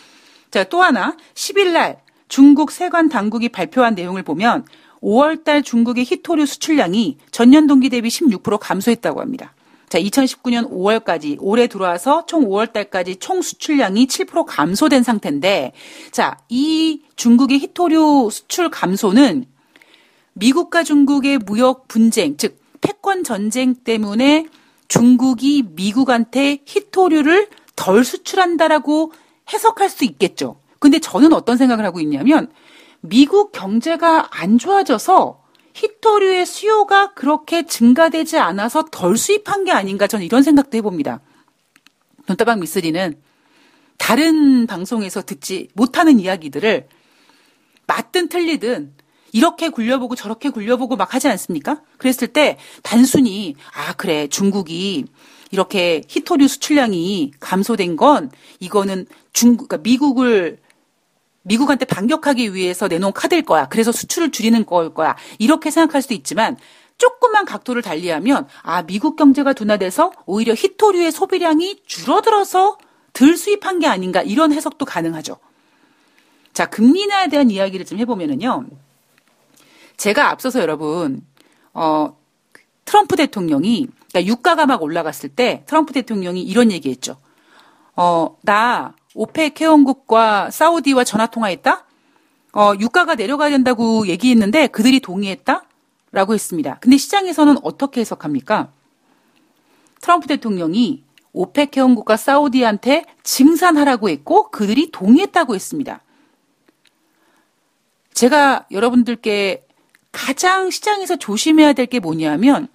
자, 0.50 0.64
또 0.64 0.82
하나, 0.82 1.16
10일날 1.34 1.98
중국 2.28 2.70
세관 2.70 3.08
당국이 3.08 3.48
발표한 3.48 3.94
내용을 3.94 4.22
보면 4.22 4.66
5월 5.02 5.45
달 5.45 5.62
중국의 5.62 6.05
히토류 6.05 6.47
수출량이 6.47 7.19
전년 7.31 7.67
동기 7.67 7.88
대비 7.88 8.09
16% 8.09 8.59
감소했다고 8.61 9.21
합니다. 9.21 9.55
자, 9.88 9.99
2019년 9.99 10.71
5월까지 10.71 11.38
올해 11.40 11.67
들어와서 11.67 12.26
총 12.26 12.45
5월 12.45 12.73
달까지 12.73 13.17
총 13.17 13.40
수출량이 13.40 14.07
7% 14.07 14.45
감소된 14.47 15.02
상태인데 15.02 15.73
자, 16.11 16.38
이 16.49 17.02
중국의 17.17 17.59
히토류 17.61 18.28
수출 18.31 18.71
감소는 18.71 19.47
미국과 20.35 20.85
중국의 20.85 21.38
무역 21.38 21.88
분쟁, 21.88 22.37
즉 22.37 22.61
패권 22.81 23.25
전쟁 23.25 23.75
때문에 23.75 24.47
중국이 24.88 25.64
미국한테 25.71 26.59
히토류를 26.64 27.49
덜 27.75 28.05
수출한다라고 28.05 29.12
해석할 29.52 29.88
수 29.88 30.05
있겠죠. 30.05 30.61
근데 30.78 30.99
저는 30.99 31.33
어떤 31.33 31.57
생각을 31.57 31.85
하고 31.85 32.00
있냐면 32.00 32.50
미국 33.00 33.52
경제가 33.52 34.28
안 34.31 34.59
좋아져서 34.59 35.43
히토류의 35.75 36.45
수요가 36.45 37.14
그렇게 37.14 37.67
증가되지 37.67 38.38
않아서 38.38 38.85
덜 38.90 39.17
수입한 39.17 39.64
게 39.64 39.71
아닌가 39.71 40.07
저는 40.07 40.26
이런 40.26 40.43
생각도 40.43 40.76
해봅니다. 40.76 41.21
돈다방 42.26 42.61
미쓰리는 42.61 43.21
다른 43.97 44.67
방송에서 44.67 45.23
듣지 45.23 45.69
못하는 45.75 46.19
이야기들을 46.21 46.88
맞든 47.87 48.28
틀리든 48.28 48.95
이렇게 49.33 49.69
굴려보고 49.69 50.14
저렇게 50.14 50.50
굴려보고 50.50 50.97
막 50.97 51.14
하지 51.14 51.28
않습니까? 51.28 51.83
그랬을 51.99 52.28
때 52.28 52.59
단순히 52.83 53.55
아 53.75 53.93
그래 53.93 54.26
중국이 54.28 55.05
이렇게 55.50 56.02
히토류 56.09 56.49
수출량이 56.49 57.33
감소된 57.40 57.97
건 57.97 58.31
이거는 58.61 59.07
중국 59.33 59.69
그러니까 59.69 59.83
미국을 59.83 60.59
미국한테 61.49 61.85
반격하기 61.87 62.55
위해서 62.55 62.88
내놓은 62.88 63.12
카드일 63.12 63.43
거야. 63.43 63.67
그래서 63.67 63.90
수출을 63.90 64.31
줄이는 64.31 64.67
걸 64.67 64.95
거야. 64.95 65.17
이렇게 65.38 65.71
생각할 65.71 66.02
수도 66.02 66.14
있지만 66.14 66.57
조금만 66.99 67.45
각도를 67.45 67.83
달리하면 67.83 68.47
아 68.62 68.83
미국 68.83 69.17
경제가 69.17 69.52
둔화돼서 69.55 70.12
오히려 70.26 70.55
히토류의 70.55 71.12
소비량이 71.12 71.83
줄어들어서 71.87 72.78
덜 73.12 73.37
수입한 73.37 73.78
게 73.78 73.87
아닌가 73.87 74.23
이런 74.23 74.52
해석도 74.52 74.85
가능하죠. 74.85 75.38
자 76.52 76.67
금리 76.67 77.02
인하에 77.02 77.28
대한 77.28 77.50
이야기를 77.50 77.87
좀 77.87 77.99
해보면은요. 77.99 78.67
제가 79.97 80.31
앞서서 80.31 80.61
여러분 80.61 81.23
어 81.73 82.17
트럼프 82.85 83.17
대통령이 83.17 83.88
그러니까 84.11 84.26
유가가 84.31 84.67
막 84.67 84.83
올라갔을 84.83 85.28
때 85.28 85.62
트럼프 85.67 85.93
대통령이 85.93 86.43
이런 86.43 86.73
얘기했죠. 86.73 87.17
어 87.97 88.37
나 88.43 88.95
오펙 89.18 89.60
회원국과 89.60 90.52
사우디와 90.52 91.02
전화 91.02 91.26
통화했다. 91.26 91.84
어 92.52 92.72
유가가 92.78 93.16
내려가야 93.16 93.50
된다고 93.50 94.06
얘기했는데 94.06 94.68
그들이 94.68 95.00
동의했다. 95.00 95.64
라고 96.12 96.34
했습니다. 96.34 96.78
근데 96.80 96.96
시장에서는 96.96 97.56
어떻게 97.62 98.00
해석합니까? 98.00 98.70
트럼프 100.00 100.28
대통령이 100.28 101.02
오펙 101.32 101.76
회원국과 101.76 102.16
사우디한테 102.16 103.06
증산하라고 103.25 104.08
했고 104.08 104.50
그들이 104.52 104.92
동의했다고 104.92 105.56
했습니다. 105.56 106.00
제가 108.14 108.66
여러분들께 108.70 109.66
가장 110.12 110.70
시장에서 110.70 111.16
조심해야 111.16 111.72
될 111.72 111.87
게 111.87 111.98
뭐냐면 111.98 112.68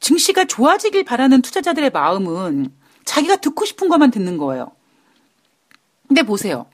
증시가 0.00 0.44
좋아지길 0.44 1.04
바라는 1.04 1.42
투자자들의 1.42 1.90
마음은 1.90 2.74
자기가 3.04 3.36
듣고 3.36 3.64
싶은 3.64 3.88
것만 3.88 4.10
듣는 4.10 4.36
거예요. 4.36 4.72
근데 6.08 6.22
보세요. 6.22 6.66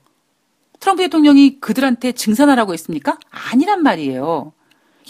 트럼프 0.80 1.02
대통령이 1.02 1.60
그들한테 1.60 2.12
증산하라고 2.12 2.72
했습니까? 2.72 3.18
아니란 3.30 3.82
말이에요. 3.82 4.52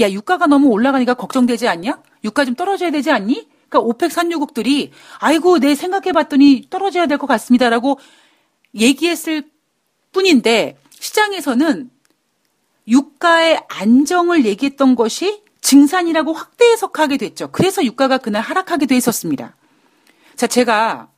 야, 0.00 0.10
유가가 0.10 0.46
너무 0.46 0.68
올라가니까 0.68 1.14
걱정되지 1.14 1.68
않냐? 1.68 2.02
유가 2.24 2.44
좀 2.44 2.54
떨어져야 2.54 2.90
되지 2.90 3.10
않니? 3.10 3.48
그러니까 3.68 3.80
오펙 3.80 4.10
산유국들이 4.10 4.90
아이고, 5.20 5.58
내 5.60 5.74
생각해 5.74 6.12
봤더니 6.12 6.66
떨어져야 6.70 7.06
될 7.06 7.18
것 7.18 7.26
같습니다라고 7.26 7.98
얘기했을 8.74 9.48
뿐인데 10.12 10.76
시장에서는 10.90 11.90
유가의 12.88 13.62
안정을 13.68 14.44
얘기했던 14.44 14.96
것이 14.96 15.42
증산이라고 15.60 16.32
확대 16.32 16.64
해석하게 16.72 17.16
됐죠. 17.18 17.50
그래서 17.52 17.84
유가가 17.84 18.18
그날 18.18 18.42
하락하기도 18.42 18.94
했었습니다. 18.94 19.54
자, 20.34 20.46
제가 20.46 21.08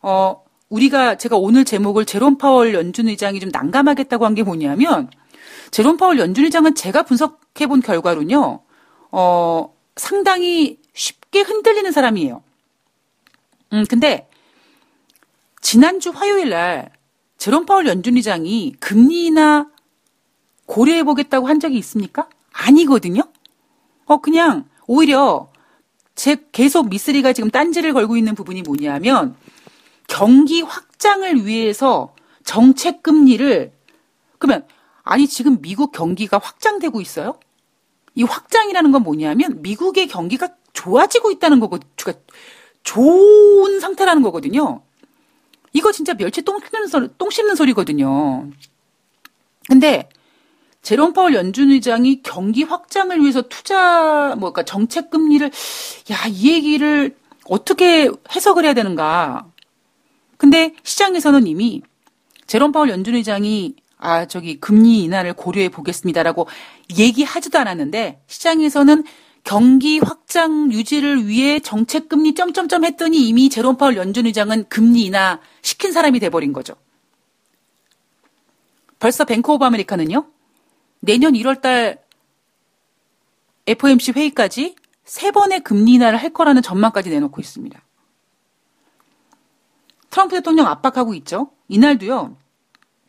어 0.00 0.42
우리가 0.74 1.16
제가 1.16 1.36
오늘 1.36 1.64
제목을 1.64 2.04
제롬 2.06 2.38
파월 2.38 2.72
연준 2.74 3.08
의장이 3.08 3.40
좀 3.40 3.50
난감하겠다고 3.52 4.24
한 4.24 4.34
게 4.34 4.42
뭐냐면 4.44 5.10
제롬 5.72 5.96
파월 5.96 6.18
연준 6.18 6.44
의장은 6.44 6.74
제가 6.76 7.02
분석해 7.02 7.66
본 7.66 7.80
결과로는요. 7.82 8.60
어 9.10 9.74
상당히 9.96 10.78
쉽게 10.94 11.40
흔들리는 11.40 11.90
사람이에요. 11.90 12.42
음 13.72 13.84
근데 13.88 14.28
지난주 15.60 16.10
화요일 16.10 16.50
날 16.50 16.90
제롬 17.36 17.66
파월 17.66 17.86
연준 17.88 18.16
의장이 18.16 18.74
금리 18.78 19.26
인하 19.26 19.66
고려해 20.66 21.02
보겠다고 21.02 21.48
한 21.48 21.58
적이 21.58 21.78
있습니까? 21.78 22.28
아니거든요. 22.52 23.22
어 24.06 24.18
그냥 24.18 24.68
오히려 24.86 25.50
제 26.14 26.36
계속 26.52 26.88
미쓰리가 26.88 27.32
지금 27.32 27.50
딴지를 27.50 27.92
걸고 27.92 28.16
있는 28.16 28.36
부분이 28.36 28.62
뭐냐면 28.62 29.34
경기 30.10 30.60
확장을 30.60 31.46
위해서 31.46 32.14
정책 32.44 33.02
금리를 33.02 33.72
그러면 34.38 34.66
아니 35.04 35.28
지금 35.28 35.62
미국 35.62 35.92
경기가 35.92 36.38
확장되고 36.38 37.00
있어요? 37.00 37.38
이 38.16 38.24
확장이라는 38.24 38.90
건 38.90 39.02
뭐냐면 39.04 39.62
미국의 39.62 40.08
경기가 40.08 40.48
좋아지고 40.72 41.30
있다는 41.30 41.60
거고 41.60 41.78
그러니까 41.96 42.24
좋은 42.82 43.78
상태라는 43.78 44.22
거거든요. 44.22 44.82
이거 45.72 45.92
진짜 45.92 46.14
멸치 46.14 46.42
똥 46.42 46.58
씹는 46.58 46.88
소리, 46.88 47.08
똥 47.16 47.30
씹는 47.30 47.54
소리거든요. 47.54 48.50
근데 49.68 50.08
제롬 50.82 51.12
파월 51.12 51.34
연준 51.34 51.70
의장이 51.70 52.22
경기 52.22 52.64
확장을 52.64 53.16
위해서 53.20 53.42
투자 53.42 54.34
뭐 54.38 54.50
그러니까 54.52 54.64
정책 54.64 55.10
금리를 55.10 55.48
야 56.10 56.26
이 56.28 56.52
얘기를 56.52 57.16
어떻게 57.44 58.10
해석을 58.34 58.64
해야 58.64 58.74
되는가? 58.74 59.49
근데 60.40 60.74
시장에서는 60.84 61.46
이미 61.46 61.82
제롬 62.46 62.72
파월 62.72 62.88
연준 62.88 63.14
의장이 63.14 63.74
아 63.98 64.24
저기 64.24 64.58
금리 64.58 65.02
인하를 65.02 65.34
고려해 65.34 65.68
보겠습니다라고 65.68 66.48
얘기하지도 66.96 67.58
않았는데 67.58 68.22
시장에서는 68.26 69.04
경기 69.44 69.98
확장 69.98 70.72
유지를 70.72 71.28
위해 71.28 71.60
정책 71.60 72.08
금리 72.08 72.34
점점점 72.34 72.86
했더니 72.86 73.28
이미 73.28 73.50
제롬 73.50 73.76
파월 73.76 73.98
연준 73.98 74.24
의장은 74.24 74.70
금리 74.70 75.02
인하 75.04 75.40
시킨 75.60 75.92
사람이 75.92 76.20
돼 76.20 76.30
버린 76.30 76.54
거죠. 76.54 76.72
벌써 78.98 79.26
뱅크 79.26 79.52
오브 79.52 79.62
아메리카는요 79.62 80.24
내년 81.00 81.34
1월 81.34 81.60
달 81.60 81.98
FOMC 83.66 84.12
회의까지 84.12 84.74
세 85.04 85.32
번의 85.32 85.60
금리 85.60 85.92
인하를 85.92 86.16
할 86.16 86.30
거라는 86.30 86.62
전망까지 86.62 87.10
내놓고 87.10 87.42
있습니다. 87.42 87.78
트럼프 90.10 90.34
대통령 90.36 90.66
압박하고 90.66 91.14
있죠. 91.14 91.50
이날도요. 91.68 92.36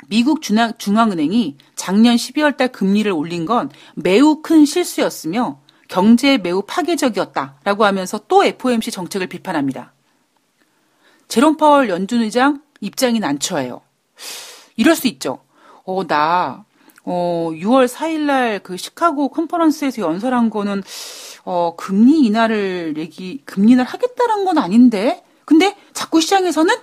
미국 0.07 0.41
중앙 0.41 1.11
은행이 1.11 1.57
작년 1.75 2.15
12월 2.15 2.57
달 2.57 2.71
금리를 2.71 3.11
올린 3.11 3.45
건 3.45 3.69
매우 3.95 4.41
큰 4.41 4.65
실수였으며 4.65 5.59
경제에 5.87 6.37
매우 6.37 6.63
파괴적이었다라고 6.65 7.85
하면서 7.85 8.19
또 8.27 8.43
FOMC 8.43 8.91
정책을 8.91 9.27
비판합니다. 9.27 9.93
제롬 11.27 11.57
파월 11.57 11.89
연준 11.89 12.21
의장 12.21 12.61
입장이 12.81 13.19
난처해요. 13.19 13.81
이럴 14.75 14.95
수 14.95 15.07
있죠. 15.07 15.39
어, 15.85 16.05
나, 16.07 16.65
어, 17.03 17.49
6월 17.53 17.87
4일 17.87 18.19
날 18.21 18.59
그 18.63 18.77
시카고 18.77 19.29
컨퍼런스에서 19.29 20.01
연설한 20.01 20.49
거는, 20.49 20.83
어, 21.45 21.75
금리 21.77 22.19
인하를 22.25 22.95
얘기, 22.97 23.41
금리 23.45 23.73
인하를 23.73 23.91
하겠다는 23.91 24.45
건 24.45 24.57
아닌데? 24.57 25.23
근데 25.45 25.75
자꾸 25.93 26.21
시장에서는 26.21 26.73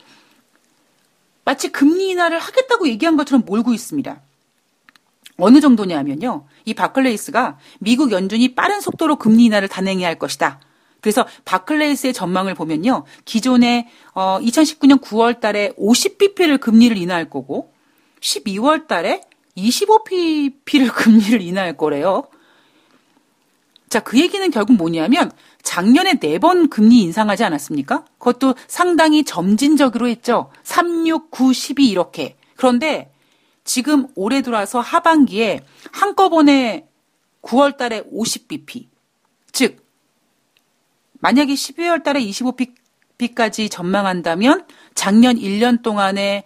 마치 1.48 1.72
금리 1.72 2.10
인하를 2.10 2.38
하겠다고 2.38 2.88
얘기한 2.88 3.16
것처럼 3.16 3.42
몰고 3.46 3.72
있습니다. 3.72 4.20
어느 5.38 5.60
정도냐면요. 5.62 6.44
이 6.66 6.74
바클레이스가 6.74 7.56
미국 7.78 8.12
연준이 8.12 8.54
빠른 8.54 8.82
속도로 8.82 9.16
금리 9.16 9.46
인하를 9.46 9.66
단행해야 9.66 10.06
할 10.06 10.18
것이다. 10.18 10.60
그래서 11.00 11.26
바클레이스의 11.46 12.12
전망을 12.12 12.54
보면요. 12.54 13.04
기존에 13.24 13.88
어 14.12 14.38
2019년 14.42 15.00
9월 15.00 15.40
달에 15.40 15.72
50bp를 15.78 16.60
금리를 16.60 16.94
인하할 16.98 17.30
거고 17.30 17.72
12월 18.20 18.86
달에 18.86 19.22
25bp를 19.56 20.92
금리를 20.92 21.40
인하할 21.40 21.78
거래요. 21.78 22.24
자, 23.88 24.00
그 24.00 24.18
얘기는 24.18 24.50
결국 24.50 24.76
뭐냐면 24.76 25.30
작년에 25.62 26.18
네 26.20 26.38
번 26.38 26.68
금리 26.68 27.00
인상하지 27.00 27.44
않았습니까? 27.44 28.04
그것도 28.18 28.54
상당히 28.66 29.24
점진적으로 29.24 30.08
했죠. 30.08 30.50
3, 30.62 31.06
6, 31.06 31.30
9, 31.30 31.52
12 31.52 31.88
이렇게. 31.88 32.36
그런데 32.56 33.10
지금 33.64 34.06
올해 34.14 34.42
들어와서 34.42 34.80
하반기에 34.80 35.60
한꺼번에 35.92 36.86
9월 37.42 37.76
달에 37.76 38.02
50bp. 38.12 38.86
즉, 39.52 39.84
만약에 41.20 41.52
12월 41.54 42.02
달에 42.02 42.20
25bp까지 42.20 43.70
전망한다면 43.70 44.66
작년 44.94 45.36
1년 45.36 45.82
동안에 45.82 46.44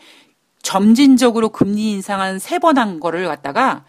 점진적으로 0.63 1.51
금리 1.51 1.91
인상한 1.91 2.39
3번 2.39 2.77
한 2.77 3.01
거를 3.01 3.27
갖다가 3.27 3.85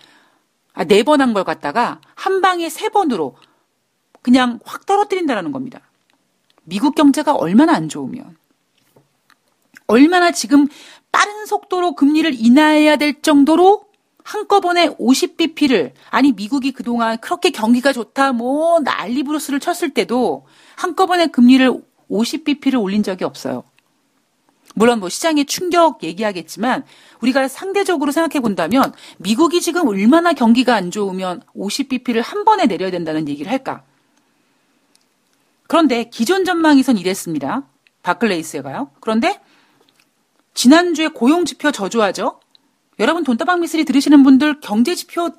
아, 0.74 0.86
4번 0.86 1.20
한 1.20 1.34
걸 1.34 1.44
갖다가 1.44 2.02
한 2.16 2.42
방에 2.42 2.68
3번으로 2.68 3.34
그냥 4.22 4.60
확 4.66 4.86
떨어뜨린다라는 4.86 5.52
겁니다. 5.52 5.82
미국 6.64 6.96
경제가 6.96 7.36
얼마나 7.36 7.74
안 7.74 7.90
좋으면 7.90 8.38
얼마나 9.88 10.32
지금 10.32 10.68
빠른 11.12 11.46
속도로 11.46 11.94
금리를 11.96 12.34
인하해야 12.34 12.96
될 12.96 13.22
정도로 13.22 13.86
한꺼번에 14.24 14.88
50bp를 14.96 15.92
아니 16.10 16.32
미국이 16.32 16.72
그동안 16.72 17.18
그렇게 17.20 17.50
경기가 17.50 17.92
좋다 17.92 18.32
뭐 18.32 18.80
난리 18.80 19.22
브루스를 19.24 19.60
쳤을 19.60 19.90
때도 19.94 20.48
한꺼번에 20.78 21.28
금리를 21.28 21.70
50bp를 22.10 22.82
올린 22.82 23.04
적이 23.04 23.26
없어요. 23.26 23.64
물론 24.74 25.00
뭐 25.00 25.10
시장의 25.10 25.46
충격 25.46 26.04
얘기하겠지만 26.04 26.84
우리가 27.22 27.48
상대적으로 27.48 28.12
생각해 28.12 28.42
본다면 28.42 28.94
미국이 29.18 29.62
지금 29.62 29.88
얼마나 29.88 30.34
경기가 30.34 30.76
안 30.76 30.92
좋으면 30.92 31.42
50bp를 31.56 32.22
한 32.22 32.44
번에 32.44 32.66
내려야 32.66 32.92
된다는 32.92 33.28
얘기를 33.28 33.52
할까? 33.52 33.84
그런데 35.68 36.06
기존 36.06 36.46
전망에선 36.46 36.98
이랬습니다. 36.98 37.64
바클레이스가요. 38.02 38.92
그런데 39.00 39.40
지난주에 40.54 41.08
고용 41.08 41.46
지표 41.46 41.72
저조하죠? 41.72 42.40
여러분 43.00 43.24
돈다방 43.24 43.62
미스리 43.62 43.86
들으시는 43.86 44.24
분들 44.24 44.60
경제 44.60 44.94
지표 44.94 45.30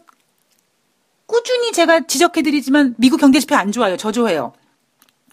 꾸준히 1.27 1.73
제가 1.73 2.07
지적해 2.07 2.43
드리지만 2.43 2.95
미국 2.99 3.19
경제 3.19 3.41
지표 3.41 3.55
안 3.55 3.73
좋아요. 3.73 3.97
저조해요. 3.97 4.53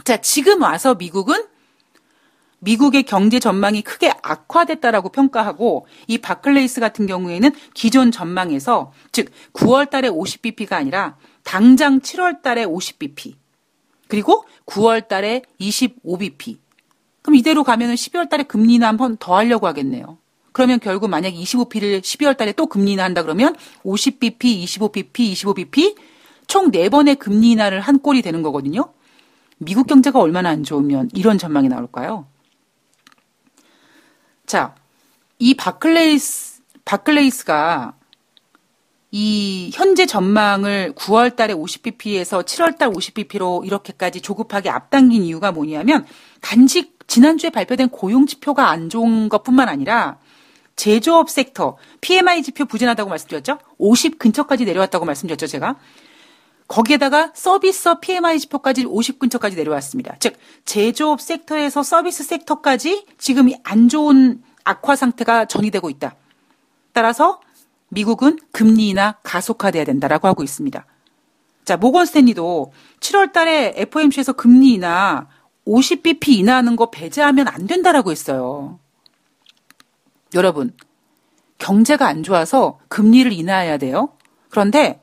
자, 0.04 0.18
지금 0.18 0.62
와서 0.62 0.96
미국은 0.96 1.46
미국의 2.62 3.04
경제 3.04 3.40
전망이 3.40 3.82
크게 3.82 4.14
악화됐다라고 4.22 5.10
평가하고 5.10 5.88
이 6.08 6.20
바클레이스 6.20 6.80
같은 6.80 7.08
경우에는 7.08 7.52
기존 7.74 8.12
전망에서 8.12 8.92
즉 9.12 9.32
9월 9.54 9.90
달에 9.90 10.10
50bp가 10.10 10.74
아니라 10.74 11.18
당장 11.44 12.00
7월 12.00 12.42
달에 12.42 12.66
50bp 12.66 13.34
그리고 14.08 14.46
9월 14.68 15.08
달에 15.08 15.42
25bp 15.60 16.58
그럼 17.22 17.36
이대로 17.36 17.64
가면은 17.64 17.96
12월 17.96 18.30
달에 18.30 18.44
금리 18.44 18.76
인하 18.76 18.88
한번 18.88 19.18
더 19.18 19.36
하려고 19.36 19.68
하겠네요. 19.68 20.18
그러면 20.54 20.80
결국 20.80 21.10
만약에 21.10 21.36
25bp를 21.36 22.02
12월 22.02 22.36
달에 22.36 22.52
또 22.52 22.66
금리 22.68 22.92
인하한다 22.94 23.24
그러면 23.24 23.56
50bp, 23.84 24.40
25bp, 24.40 25.14
25bp 25.14 25.96
총 26.48 26.72
4번의 26.72 27.18
금리 27.18 27.52
인하를 27.52 27.80
한 27.80 28.00
꼴이 28.00 28.22
되는 28.22 28.42
거거든요. 28.42 28.92
미국 29.58 29.88
경제가 29.88 30.20
얼마나 30.20 30.50
안 30.50 30.64
좋으면 30.64 31.10
이런 31.14 31.38
전망이 31.38 31.70
나올까요? 31.70 32.26
자, 34.52 34.76
이 35.40 35.54
바클레이스, 35.54 36.62
바클레이스가 36.84 37.94
이 39.12 39.72
현재 39.74 40.06
전망을 40.06 40.94
9월 40.98 41.38
달에 41.38 41.54
50bp에서 41.54 42.44
7월 42.44 42.78
달 42.78 42.90
50bp로 42.90 43.66
이렇게까지 43.66 44.20
조급하게 44.20 44.70
앞당긴 44.70 45.24
이유가 45.24 45.54
뭐냐면 45.54 46.06
단지 46.42 46.92
지난주에 47.08 47.50
발표된 47.50 47.88
고용 47.92 48.26
지표가 48.26 48.70
안 48.70 48.90
좋은 48.90 49.30
것뿐만 49.30 49.70
아니라 49.70 50.18
제조업 50.76 51.30
섹터 51.30 51.78
PMI 52.02 52.44
지표 52.44 52.66
부진하다고 52.66 53.10
말씀드렸죠? 53.10 53.58
50 53.78 54.20
근처까지 54.20 54.66
내려왔다고 54.66 55.06
말씀드렸죠, 55.06 55.48
제가. 55.48 55.78
거기에다가 56.72 57.32
서비스업 57.36 58.00
PMI 58.00 58.40
지표까지 58.40 58.86
50 58.86 59.20
근처까지 59.20 59.58
내려왔습니다. 59.58 60.16
즉 60.20 60.38
제조업 60.64 61.20
섹터에서 61.20 61.84
서비스 61.84 62.24
섹터까지 62.24 63.06
지금 63.18 63.50
안 63.64 63.90
좋은 63.90 64.42
악화 64.64 64.96
상태가 64.96 65.46
전이되고 65.46 65.90
있다. 65.90 66.16
따라서 66.94 67.42
미국은 67.90 68.40
금리 68.54 68.88
인하 68.88 69.18
가속화돼야 69.22 69.84
된다라고 69.84 70.30
하고 70.30 70.44
있습니다. 70.44 70.86
자, 71.66 71.76
모건 71.76 72.06
스탠리도 72.06 72.72
7월 73.02 73.34
달에 73.34 73.74
FOMC에서 73.76 74.32
금리 74.32 74.74
인하 74.74 75.28
50bp 75.68 76.30
인하하는 76.30 76.78
거 76.78 76.90
배제하면 76.90 77.50
안 77.50 77.68
된다라고 77.68 78.12
했어요. 78.12 78.80
여러분, 80.36 80.74
경제가 81.58 82.08
안 82.08 82.24
좋아서 82.24 82.80
금리를 82.88 83.34
인하해야 83.34 83.78
돼요. 83.78 84.14
그런데 84.50 85.01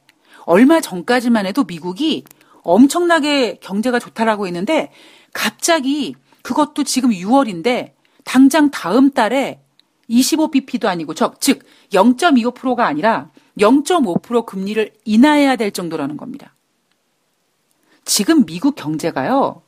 얼마 0.49 0.81
전까지만 0.81 1.45
해도 1.45 1.65
미국이 1.65 2.25
엄청나게 2.63 3.59
경제가 3.61 3.99
좋다라고 3.99 4.47
했는데 4.47 4.91
갑자기 5.35 6.15
그것도 6.41 6.85
지금 6.85 7.11
6월인데 7.11 7.93
당장 8.25 8.71
다음 8.71 9.11
달에 9.11 9.61
25bp도 10.09 10.87
아니고 10.87 11.13
즉 11.13 11.67
0.25%가 11.93 12.87
아니라 12.87 13.31
0.5% 13.59 14.47
금리를 14.47 14.91
인하해야 15.05 15.57
될 15.57 15.71
정도라는 15.71 16.17
겁니다. 16.17 16.55
지금 18.07 18.47
미국 18.47 18.75
경제가요. 18.75 19.61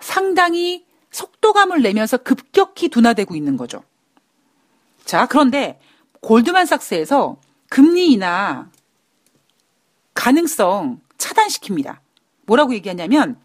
상당히 0.00 0.86
속도감을 1.12 1.82
내면서 1.82 2.16
급격히 2.16 2.88
둔화되고 2.88 3.36
있는 3.36 3.56
거죠. 3.56 3.84
자, 5.04 5.26
그런데 5.26 5.78
골드만삭스에서 6.20 7.36
금리 7.68 8.10
인하 8.10 8.68
가능성 10.18 11.00
차단시킵니다. 11.16 11.98
뭐라고 12.44 12.74
얘기하냐면 12.74 13.36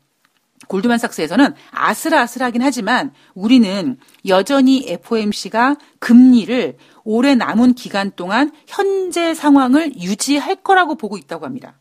골드만삭스에서는 0.67 1.53
아슬아슬하긴 1.69 2.63
하지만 2.63 3.13
우리는 3.35 3.97
여전히 4.27 4.83
FOMC가 4.89 5.75
금리를 5.99 6.77
올해 7.03 7.35
남은 7.35 7.75
기간 7.75 8.11
동안 8.15 8.51
현재 8.65 9.35
상황을 9.35 10.01
유지할 10.01 10.55
거라고 10.55 10.95
보고 10.95 11.15
있다고 11.17 11.45
합니다. 11.45 11.77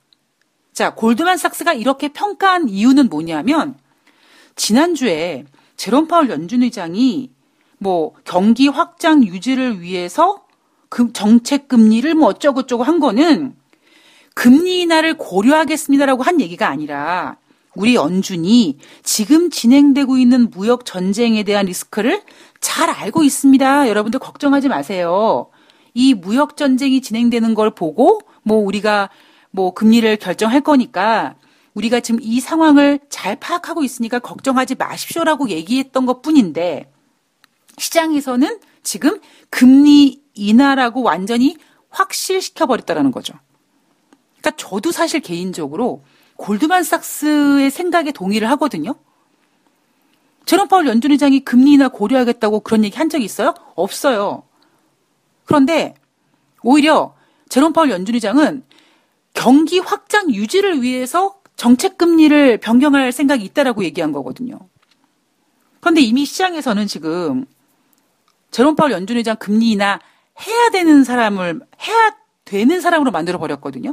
자, 0.74 0.94
골드만삭스가 0.94 1.72
이렇게 1.72 2.08
평가한 2.08 2.68
이유는 2.68 3.08
뭐냐면 3.08 3.78
지난주에 4.56 5.46
제롬 5.76 6.06
파월 6.06 6.28
연준 6.28 6.62
의장이 6.62 7.30
뭐 7.78 8.12
경기 8.24 8.68
확장 8.68 9.24
유지를 9.24 9.80
위해서 9.80 10.44
정책 11.14 11.68
금리를 11.68 12.14
뭐 12.14 12.28
어쩌고저쩌고 12.28 12.82
한 12.82 13.00
거는 13.00 13.56
금리 14.34 14.80
인하를 14.80 15.14
고려하겠습니다라고 15.14 16.22
한 16.22 16.40
얘기가 16.40 16.68
아니라 16.68 17.36
우리 17.74 17.94
연준이 17.94 18.78
지금 19.02 19.50
진행되고 19.50 20.18
있는 20.18 20.50
무역 20.50 20.84
전쟁에 20.84 21.42
대한 21.42 21.66
리스크를 21.66 22.22
잘 22.60 22.90
알고 22.90 23.22
있습니다. 23.22 23.88
여러분들 23.88 24.20
걱정하지 24.20 24.68
마세요. 24.68 25.48
이 25.94 26.14
무역 26.14 26.56
전쟁이 26.56 27.00
진행되는 27.00 27.54
걸 27.54 27.74
보고 27.74 28.20
뭐 28.42 28.58
우리가 28.58 29.10
뭐 29.50 29.72
금리를 29.74 30.16
결정할 30.16 30.60
거니까 30.60 31.34
우리가 31.74 32.00
지금 32.00 32.20
이 32.22 32.40
상황을 32.40 33.00
잘 33.08 33.36
파악하고 33.36 33.82
있으니까 33.82 34.18
걱정하지 34.18 34.74
마십시오라고 34.74 35.48
얘기했던 35.48 36.04
것 36.06 36.20
뿐인데 36.20 36.90
시장에서는 37.78 38.60
지금 38.82 39.20
금리 39.48 40.20
인하라고 40.34 41.02
완전히 41.02 41.56
확실시켜 41.88 42.66
버렸다라는 42.66 43.10
거죠. 43.10 43.34
그러니까 44.42 44.50
저도 44.56 44.90
사실 44.90 45.20
개인적으로 45.20 46.02
골드만삭스의 46.36 47.70
생각에 47.70 48.10
동의를 48.10 48.50
하거든요. 48.50 48.96
제롬 50.44 50.66
파월 50.66 50.88
연준 50.88 51.12
의장이 51.12 51.40
금리 51.40 51.72
인하 51.74 51.88
고려하겠다고 51.88 52.60
그런 52.60 52.84
얘기 52.84 52.98
한 52.98 53.08
적이 53.08 53.24
있어요? 53.24 53.54
없어요. 53.76 54.42
그런데 55.44 55.94
오히려 56.62 57.14
제롬 57.48 57.72
파월 57.72 57.90
연준 57.90 58.16
의장은 58.16 58.64
경기 59.32 59.78
확장 59.78 60.34
유지를 60.34 60.82
위해서 60.82 61.40
정책 61.54 61.96
금리를 61.96 62.58
변경할 62.58 63.12
생각이 63.12 63.44
있다라고 63.44 63.84
얘기한 63.84 64.10
거거든요. 64.10 64.58
그런데 65.80 66.00
이미 66.00 66.24
시장에서는 66.24 66.88
지금 66.88 67.46
제롬 68.50 68.74
파월 68.74 68.90
연준 68.90 69.16
의장 69.16 69.36
금리 69.36 69.70
인하 69.70 70.00
해야 70.44 70.70
되는 70.70 71.04
사람을 71.04 71.60
해야 71.86 72.16
되는 72.44 72.80
사람으로 72.80 73.12
만들어 73.12 73.38
버렸거든요. 73.38 73.92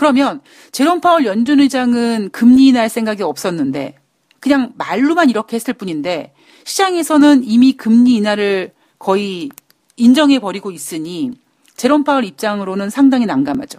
그러면 0.00 0.40
제롬 0.72 1.02
파월 1.02 1.26
연준 1.26 1.60
의장은 1.60 2.30
금리 2.30 2.68
인하할 2.68 2.88
생각이 2.88 3.22
없었는데 3.22 3.96
그냥 4.40 4.72
말로만 4.76 5.28
이렇게 5.28 5.56
했을 5.56 5.74
뿐인데 5.74 6.32
시장에서는 6.64 7.44
이미 7.44 7.74
금리 7.74 8.14
인하를 8.14 8.72
거의 8.98 9.50
인정해 9.96 10.38
버리고 10.38 10.70
있으니 10.70 11.32
제롬 11.76 12.04
파월 12.04 12.24
입장으로는 12.24 12.88
상당히 12.88 13.26
난감하죠. 13.26 13.78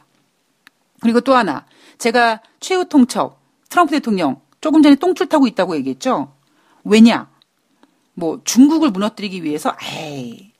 그리고 0.99 1.21
또 1.21 1.33
하나 1.33 1.65
제가 1.97 2.41
최후 2.59 2.85
통첩 2.85 3.39
트럼프 3.69 3.89
대통령 3.89 4.41
조금 4.61 4.83
전에 4.83 4.93
똥줄 4.97 5.27
타고 5.27 5.47
있다고 5.47 5.75
얘기했죠. 5.77 6.35
왜냐? 6.83 7.31
뭐 8.13 8.41
중국을 8.43 8.91
무너뜨리기 8.91 9.43
위해서 9.43 9.75
에이 9.91 10.50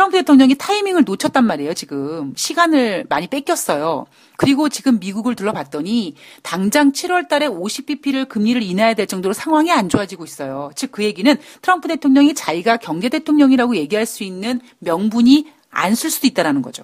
트럼프 0.00 0.16
대통령이 0.16 0.54
타이밍을 0.54 1.04
놓쳤단 1.04 1.44
말이에요, 1.44 1.74
지금. 1.74 2.32
시간을 2.34 3.04
많이 3.10 3.26
뺏겼어요. 3.26 4.06
그리고 4.38 4.70
지금 4.70 4.98
미국을 4.98 5.34
둘러봤더니 5.34 6.14
당장 6.42 6.92
7월 6.92 7.28
달에 7.28 7.46
50bp를 7.46 8.26
금리를 8.26 8.62
인하해야 8.62 8.94
될 8.94 9.06
정도로 9.06 9.34
상황이 9.34 9.70
안 9.70 9.90
좋아지고 9.90 10.24
있어요. 10.24 10.70
즉 10.74 10.90
그 10.90 11.04
얘기는 11.04 11.36
트럼프 11.60 11.86
대통령이 11.88 12.32
자기가 12.32 12.78
경제 12.78 13.10
대통령이라고 13.10 13.76
얘기할 13.76 14.06
수 14.06 14.24
있는 14.24 14.62
명분이 14.78 15.46
안 15.68 15.94
쓸 15.94 16.08
수도 16.10 16.26
있다라는 16.28 16.62
거죠. 16.62 16.82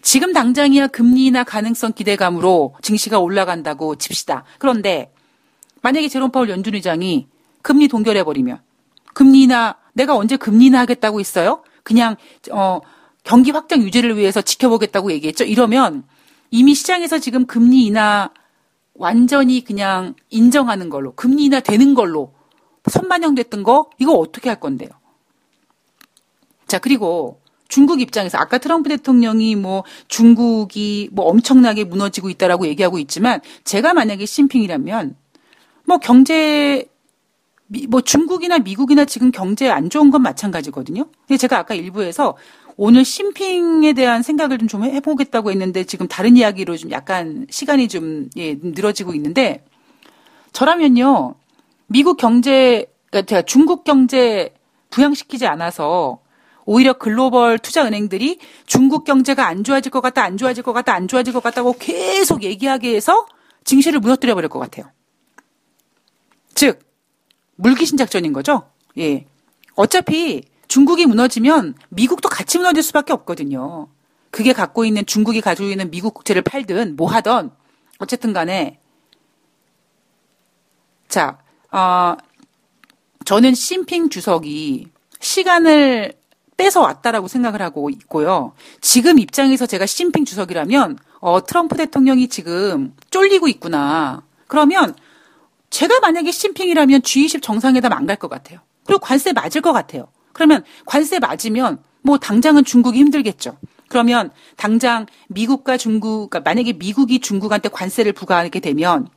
지금 0.00 0.32
당장이야 0.32 0.86
금리 0.86 1.26
인하 1.26 1.42
가능성 1.42 1.94
기대감으로 1.94 2.76
증시가 2.80 3.18
올라간다고 3.18 3.96
칩시다. 3.96 4.44
그런데 4.58 5.12
만약에 5.82 6.06
제롬 6.06 6.30
파월 6.30 6.48
연준 6.48 6.76
의장이 6.76 7.26
금리 7.62 7.88
동결해버리면 7.88 8.60
금리 9.14 9.42
인하 9.42 9.74
내가 9.94 10.14
언제 10.14 10.36
금리 10.36 10.66
인하 10.66 10.78
하겠다고 10.82 11.18
했어요? 11.18 11.64
그냥 11.82 12.16
어 12.50 12.80
경기 13.24 13.50
확장 13.50 13.82
유지를 13.82 14.16
위해서 14.16 14.40
지켜보겠다고 14.40 15.12
얘기했죠. 15.12 15.44
이러면 15.44 16.04
이미 16.50 16.74
시장에서 16.74 17.18
지금 17.18 17.46
금리 17.46 17.86
인하 17.86 18.30
완전히 18.94 19.62
그냥 19.62 20.14
인정하는 20.30 20.88
걸로 20.88 21.14
금리 21.14 21.44
인하 21.44 21.60
되는 21.60 21.94
걸로 21.94 22.34
선반영됐던 22.86 23.62
거 23.62 23.90
이거 23.98 24.12
어떻게 24.12 24.48
할 24.48 24.60
건데요? 24.60 24.88
자 26.66 26.78
그리고 26.78 27.40
중국 27.68 28.00
입장에서 28.00 28.38
아까 28.38 28.58
트럼프 28.58 28.88
대통령이 28.88 29.54
뭐 29.54 29.84
중국이 30.08 31.10
뭐 31.12 31.26
엄청나게 31.26 31.84
무너지고 31.84 32.30
있다라고 32.30 32.66
얘기하고 32.66 32.98
있지만 32.98 33.40
제가 33.64 33.92
만약에 33.92 34.24
심핑이라면 34.24 35.16
뭐 35.86 35.98
경제 35.98 36.86
뭐 37.88 38.00
중국이나 38.00 38.58
미국이나 38.58 39.04
지금 39.04 39.30
경제 39.30 39.68
안 39.68 39.90
좋은 39.90 40.10
건 40.10 40.22
마찬가지거든요. 40.22 41.04
근데 41.26 41.36
제가 41.36 41.58
아까 41.58 41.74
일부에서 41.74 42.36
오늘 42.76 43.04
심핑에 43.04 43.92
대한 43.92 44.22
생각을 44.22 44.58
좀, 44.58 44.68
좀 44.68 44.84
해보겠다고 44.84 45.50
했는데 45.50 45.84
지금 45.84 46.08
다른 46.08 46.36
이야기로 46.36 46.76
좀 46.76 46.90
약간 46.90 47.46
시간이 47.50 47.88
좀 47.88 48.30
예, 48.36 48.56
늘어지고 48.60 49.14
있는데 49.14 49.64
저라면요 50.52 51.34
미국 51.88 52.16
경제 52.16 52.86
그러니까 53.10 53.42
중국 53.42 53.84
경제 53.84 54.54
부양시키지 54.90 55.46
않아서 55.46 56.20
오히려 56.64 56.92
글로벌 56.92 57.58
투자 57.58 57.84
은행들이 57.84 58.38
중국 58.66 59.04
경제가 59.04 59.46
안 59.46 59.64
좋아질 59.64 59.90
것 59.90 60.02
같다, 60.02 60.22
안 60.22 60.36
좋아질 60.36 60.62
것 60.62 60.72
같다, 60.72 60.92
안 60.94 61.08
좋아질 61.08 61.32
것 61.32 61.42
같다고 61.42 61.74
계속 61.78 62.42
얘기하게 62.42 62.94
해서 62.94 63.26
증시를 63.64 64.00
무너뜨려 64.00 64.34
버릴 64.34 64.48
것 64.50 64.58
같아요. 64.58 64.90
즉 66.54 66.87
물귀신 67.58 67.96
작전인 67.98 68.32
거죠. 68.32 68.70
예. 68.96 69.26
어차피 69.74 70.42
중국이 70.68 71.06
무너지면 71.06 71.74
미국도 71.88 72.28
같이 72.28 72.58
무너질 72.58 72.82
수밖에 72.82 73.12
없거든요. 73.12 73.88
그게 74.30 74.52
갖고 74.52 74.84
있는 74.84 75.04
중국이 75.06 75.40
가지고 75.40 75.68
있는 75.68 75.90
미국 75.90 76.14
국채를 76.14 76.42
팔든 76.42 76.96
뭐 76.96 77.08
하던 77.10 77.50
어쨌든 77.98 78.32
간에 78.32 78.78
자, 81.08 81.38
어, 81.72 82.16
저는 83.24 83.54
심핑 83.54 84.10
주석이 84.10 84.88
시간을 85.20 86.12
뺏어 86.56 86.80
왔다라고 86.82 87.28
생각을 87.28 87.62
하고 87.62 87.88
있고요. 87.90 88.52
지금 88.80 89.18
입장에서 89.18 89.66
제가 89.66 89.86
심핑 89.86 90.24
주석이라면 90.24 90.98
어, 91.20 91.44
트럼프 91.44 91.76
대통령이 91.76 92.28
지금 92.28 92.94
쫄리고 93.10 93.48
있구나. 93.48 94.22
그러면 94.46 94.94
제가 95.70 96.00
만약에 96.00 96.30
심핑이라면 96.30 97.02
G20 97.02 97.42
정상회담 97.42 97.92
안 97.92 98.06
갈 98.06 98.16
것 98.16 98.28
같아요. 98.28 98.60
그리고 98.84 99.00
관세 99.00 99.32
맞을 99.32 99.60
것 99.60 99.72
같아요. 99.72 100.08
그러면 100.32 100.64
관세 100.86 101.18
맞으면 101.18 101.82
뭐 102.02 102.18
당장은 102.18 102.64
중국이 102.64 102.98
힘들겠죠. 103.00 103.58
그러면 103.88 104.30
당장 104.56 105.06
미국과 105.28 105.76
중국, 105.76 106.30
그러니까 106.30 106.48
만약에 106.48 106.74
미국이 106.74 107.18
중국한테 107.20 107.68
관세를 107.68 108.12
부과하게 108.12 108.60
되면 108.60 109.08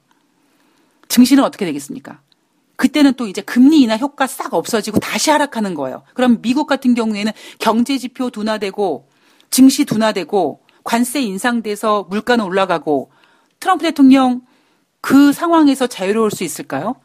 증시는 1.08 1.44
어떻게 1.44 1.66
되겠습니까? 1.66 2.22
그때는 2.78 3.14
또 3.14 3.28
이제 3.28 3.42
금리 3.42 3.82
인하 3.82 3.98
효과 3.98 4.28
싹 4.28 4.54
없어지고 4.54 5.00
다시 5.00 5.30
하락하는 5.30 5.76
거예요. 5.76 6.04
그럼 6.16 6.42
미국 6.42 6.68
같은 6.68 6.96
경우에는 6.96 7.32
경제 7.60 7.98
지표 7.98 8.30
둔화되고 8.30 9.08
증시 9.52 9.86
둔화되고 9.86 10.62
관세 10.84 11.22
인상돼서 11.22 12.08
물가는 12.10 12.44
올라가고 12.44 13.12
트럼프 13.60 13.84
대통령 13.84 14.42
그 15.02 15.34
상황에서 15.34 15.88
자유로울 15.88 16.32
수 16.32 16.44
있을까요? 16.44 16.96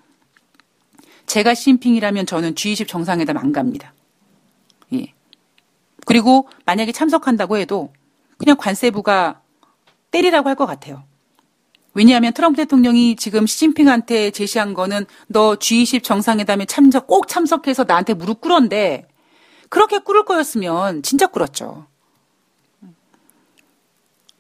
제가 1.27 1.55
심핑이라면 1.55 2.27
저는 2.27 2.55
G20 2.55 2.87
정상회담 2.87 3.37
안 3.37 3.53
갑니다. 3.53 3.93
예. 4.93 5.13
그리고 6.05 6.49
만약에 6.67 6.93
참석한다고 6.93 7.57
해도 7.57 7.93
그냥 8.39 8.57
관세부가 8.57 9.41
때리라고 10.11 10.49
할 10.49 10.55
것 10.55 10.67
같아요. 10.67 11.05
왜냐하면 11.95 12.35
트럼프 12.35 12.59
대통령이 12.59 13.17
지금 13.17 13.47
시진핑한테 13.47 14.31
제시한 14.31 14.75
거는 14.75 15.07
너 15.29 15.55
G20 15.57 16.03
정상회담에 16.05 16.67
참석 16.67 17.07
꼭 17.07 17.27
참석해서 17.27 17.85
나한테 17.85 18.13
무릎 18.13 18.43
꿇었는데 18.43 19.09
그렇게 19.71 19.99
꿇을 19.99 20.27
거였으면 20.27 21.03
진짜 21.03 21.27
꿇었죠. 21.27 21.87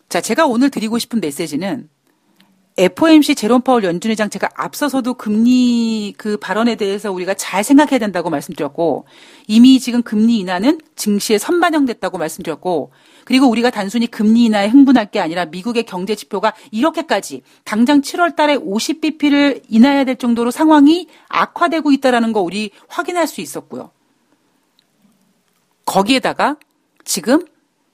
자, 0.08 0.20
제가 0.20 0.46
오늘 0.46 0.70
드리고 0.70 0.98
싶은 0.98 1.20
메시지는 1.20 1.88
FOMC 2.78 3.34
제롬 3.36 3.62
파월 3.62 3.84
연준 3.84 4.10
의장 4.10 4.28
제가 4.28 4.50
앞서서도 4.54 5.14
금리 5.14 6.12
그 6.18 6.36
발언에 6.36 6.74
대해서 6.74 7.10
우리가 7.10 7.32
잘 7.32 7.64
생각해야 7.64 7.98
된다고 7.98 8.28
말씀드렸고 8.28 9.06
이미 9.46 9.80
지금 9.80 10.02
금리 10.02 10.38
인하는 10.38 10.78
증시에 10.94 11.38
선반영됐다고 11.38 12.18
말씀드렸고 12.18 12.92
그리고 13.24 13.46
우리가 13.46 13.70
단순히 13.70 14.06
금리 14.06 14.44
인하에 14.44 14.68
흥분할 14.68 15.10
게 15.10 15.20
아니라 15.20 15.46
미국의 15.46 15.84
경제 15.84 16.14
지표가 16.14 16.52
이렇게까지 16.70 17.42
당장 17.64 18.02
7월 18.02 18.36
달에 18.36 18.58
50bp를 18.58 19.62
인하해야 19.70 20.04
될 20.04 20.16
정도로 20.16 20.50
상황이 20.50 21.08
악화되고 21.28 21.92
있다라는 21.92 22.34
거 22.34 22.42
우리 22.42 22.70
확인할 22.88 23.26
수 23.26 23.40
있었고요. 23.40 23.90
거기에다가 25.86 26.56
지금 27.04 27.46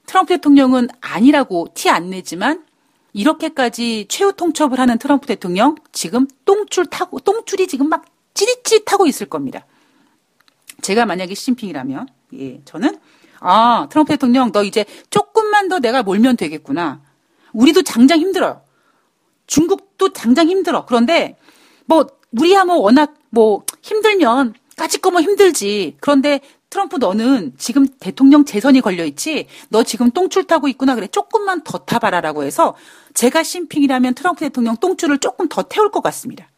트럼프 0.07 0.33
대통령은 0.33 0.89
아니라고 0.99 1.69
티 1.73 1.89
안 1.89 2.09
내지만 2.09 2.65
이렇게까지 3.13 4.07
최후 4.09 4.33
통첩을 4.33 4.79
하는 4.79 4.97
트럼프 4.97 5.27
대통령 5.27 5.75
지금 5.91 6.27
똥줄 6.45 6.87
타고 6.87 7.19
똥줄이 7.19 7.67
지금 7.67 7.89
막 7.89 8.05
찌릿찌릿 8.33 8.91
하고 8.91 9.05
있을 9.07 9.27
겁니다. 9.27 9.65
제가 10.81 11.05
만약에 11.05 11.33
시진핑이라면 11.35 12.07
예, 12.33 12.61
저는 12.65 12.97
아, 13.39 13.87
트럼프 13.89 14.13
대통령 14.13 14.51
너 14.51 14.63
이제 14.63 14.85
조금만 15.09 15.69
더 15.69 15.79
내가 15.79 16.01
몰면 16.01 16.37
되겠구나. 16.37 17.01
우리도 17.53 17.83
장장 17.83 18.19
힘들어요. 18.19 18.61
중국도 19.45 20.13
장장 20.13 20.49
힘들어. 20.49 20.85
그런데 20.85 21.37
뭐 21.85 22.07
우리야 22.31 22.65
뭐 22.65 22.77
워낙 22.77 23.13
뭐 23.29 23.63
힘들면 23.81 24.55
까짓 24.75 25.01
거뭐 25.01 25.21
힘들지. 25.21 25.97
그런데 25.99 26.39
트럼프 26.73 26.95
너는 26.95 27.53
지금 27.59 27.85
대통령 27.99 28.45
재선이 28.45 28.81
걸려 28.81 29.05
있지. 29.05 29.45
너 29.69 29.83
지금 29.83 30.09
똥줄 30.09 30.45
타고 30.45 30.67
있구나. 30.67 30.95
그래. 30.95 31.05
조금만 31.05 31.63
더 31.63 31.77
타봐라라고 31.77 32.43
해서 32.43 32.75
제가 33.13 33.43
심핑이라면 33.43 34.15
트럼프 34.15 34.39
대통령 34.39 34.75
똥줄을 34.77 35.19
조금 35.19 35.47
더 35.47 35.61
태울 35.61 35.91
것 35.91 36.01
같습니다. 36.01 36.49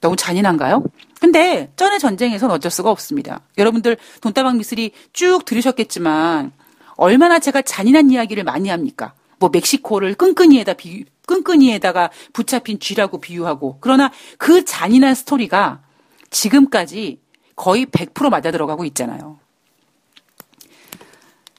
너무 0.00 0.14
잔인한가요? 0.14 0.84
근데 1.20 1.72
전의 1.74 1.98
전쟁에선 1.98 2.52
어쩔 2.52 2.70
수가 2.70 2.92
없습니다. 2.92 3.40
여러분들 3.58 3.96
돈다방 4.20 4.58
미스리 4.58 4.92
쭉 5.12 5.44
들으셨겠지만 5.44 6.52
얼마나 6.94 7.40
제가 7.40 7.62
잔인한 7.62 8.12
이야기를 8.12 8.44
많이 8.44 8.68
합니까? 8.68 9.14
뭐 9.40 9.50
멕시코를 9.52 10.14
끈끈이에다 10.14 10.74
비 10.74 11.04
끈끈이에다가 11.26 12.10
붙잡힌 12.32 12.78
쥐라고 12.78 13.18
비유하고 13.18 13.78
그러나 13.80 14.12
그 14.38 14.64
잔인한 14.64 15.16
스토리가 15.16 15.82
지금까지 16.30 17.18
거의 17.56 17.86
100% 17.86 18.30
맞아 18.30 18.50
들어가고 18.50 18.84
있잖아요. 18.84 19.38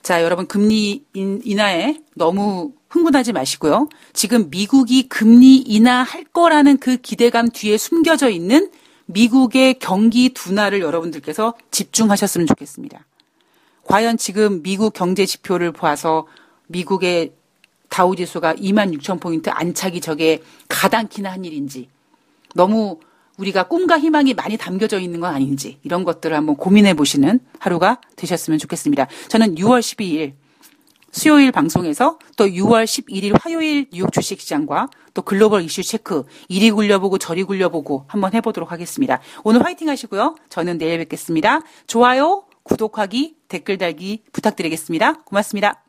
자, 0.02 0.24
여러분 0.24 0.48
금리 0.48 1.04
인하에 1.14 1.98
너무 2.16 2.72
흥분하지 2.90 3.34
마시고요. 3.34 3.90
지금 4.14 4.50
미국이 4.50 5.10
금리 5.10 5.58
인하할 5.58 6.24
거라는 6.24 6.78
그 6.78 6.96
기대감 6.96 7.50
뒤에 7.50 7.78
숨겨져 7.78 8.30
있는 8.30 8.72
미국의 9.08 9.80
경기 9.80 10.30
둔화를 10.30 10.80
여러분들께서 10.80 11.56
집중하셨으면 11.72 12.48
좋겠습니다. 12.48 13.06
과연 13.84 14.18
지금 14.18 14.62
미국 14.64 14.94
경제 14.94 15.26
지표를 15.26 15.72
봐서 15.72 16.28
미국의 16.68 17.34
다우 17.90 18.16
지수가 18.16 18.56
2만 18.56 18.98
6천 18.98 19.20
포인트 19.20 19.50
안착이 19.50 20.02
저게 20.02 20.42
가당키나 20.68 21.32
한 21.32 21.46
일인지 21.46 21.90
너무 22.54 23.00
우리가 23.38 23.64
꿈과 23.64 24.00
희망이 24.00 24.34
많이 24.34 24.58
담겨져 24.58 25.00
있는 25.00 25.20
건 25.20 25.34
아닌지 25.34 25.80
이런 25.84 26.04
것들을 26.04 26.36
한번 26.36 26.56
고민해 26.56 26.96
보시는 26.96 27.40
하루가 27.60 28.02
되셨으면 28.16 28.60
좋겠습니다. 28.60 29.08
저는 29.30 29.56
6월 29.56 29.80
12일 29.80 30.34
수요일 31.12 31.52
방송에서 31.52 32.20
또 32.36 32.46
6월 32.46 32.84
11일 32.84 33.40
화요일 33.42 33.88
뉴욕 33.92 34.12
주식시장과 34.12 34.88
또 35.14 35.22
글로벌 35.22 35.64
이슈 35.64 35.82
체크 35.82 36.24
이리 36.48 36.70
굴려보고 36.70 37.18
저리 37.18 37.44
굴려보고 37.44 38.06
한번 38.08 38.34
해보도록 38.34 38.72
하겠습니다. 38.72 39.20
오늘 39.44 39.66
화이팅 39.66 39.90
하시고요. 39.90 40.36
저는 40.50 40.78
내일 40.78 41.00
뵙겠습니다. 41.00 41.62
좋아요, 41.88 42.46
구독하기, 42.64 43.36
댓글 43.48 43.78
달기 43.78 44.24
부탁드리겠습니다. 44.32 45.24
고맙습니다. 45.24 45.87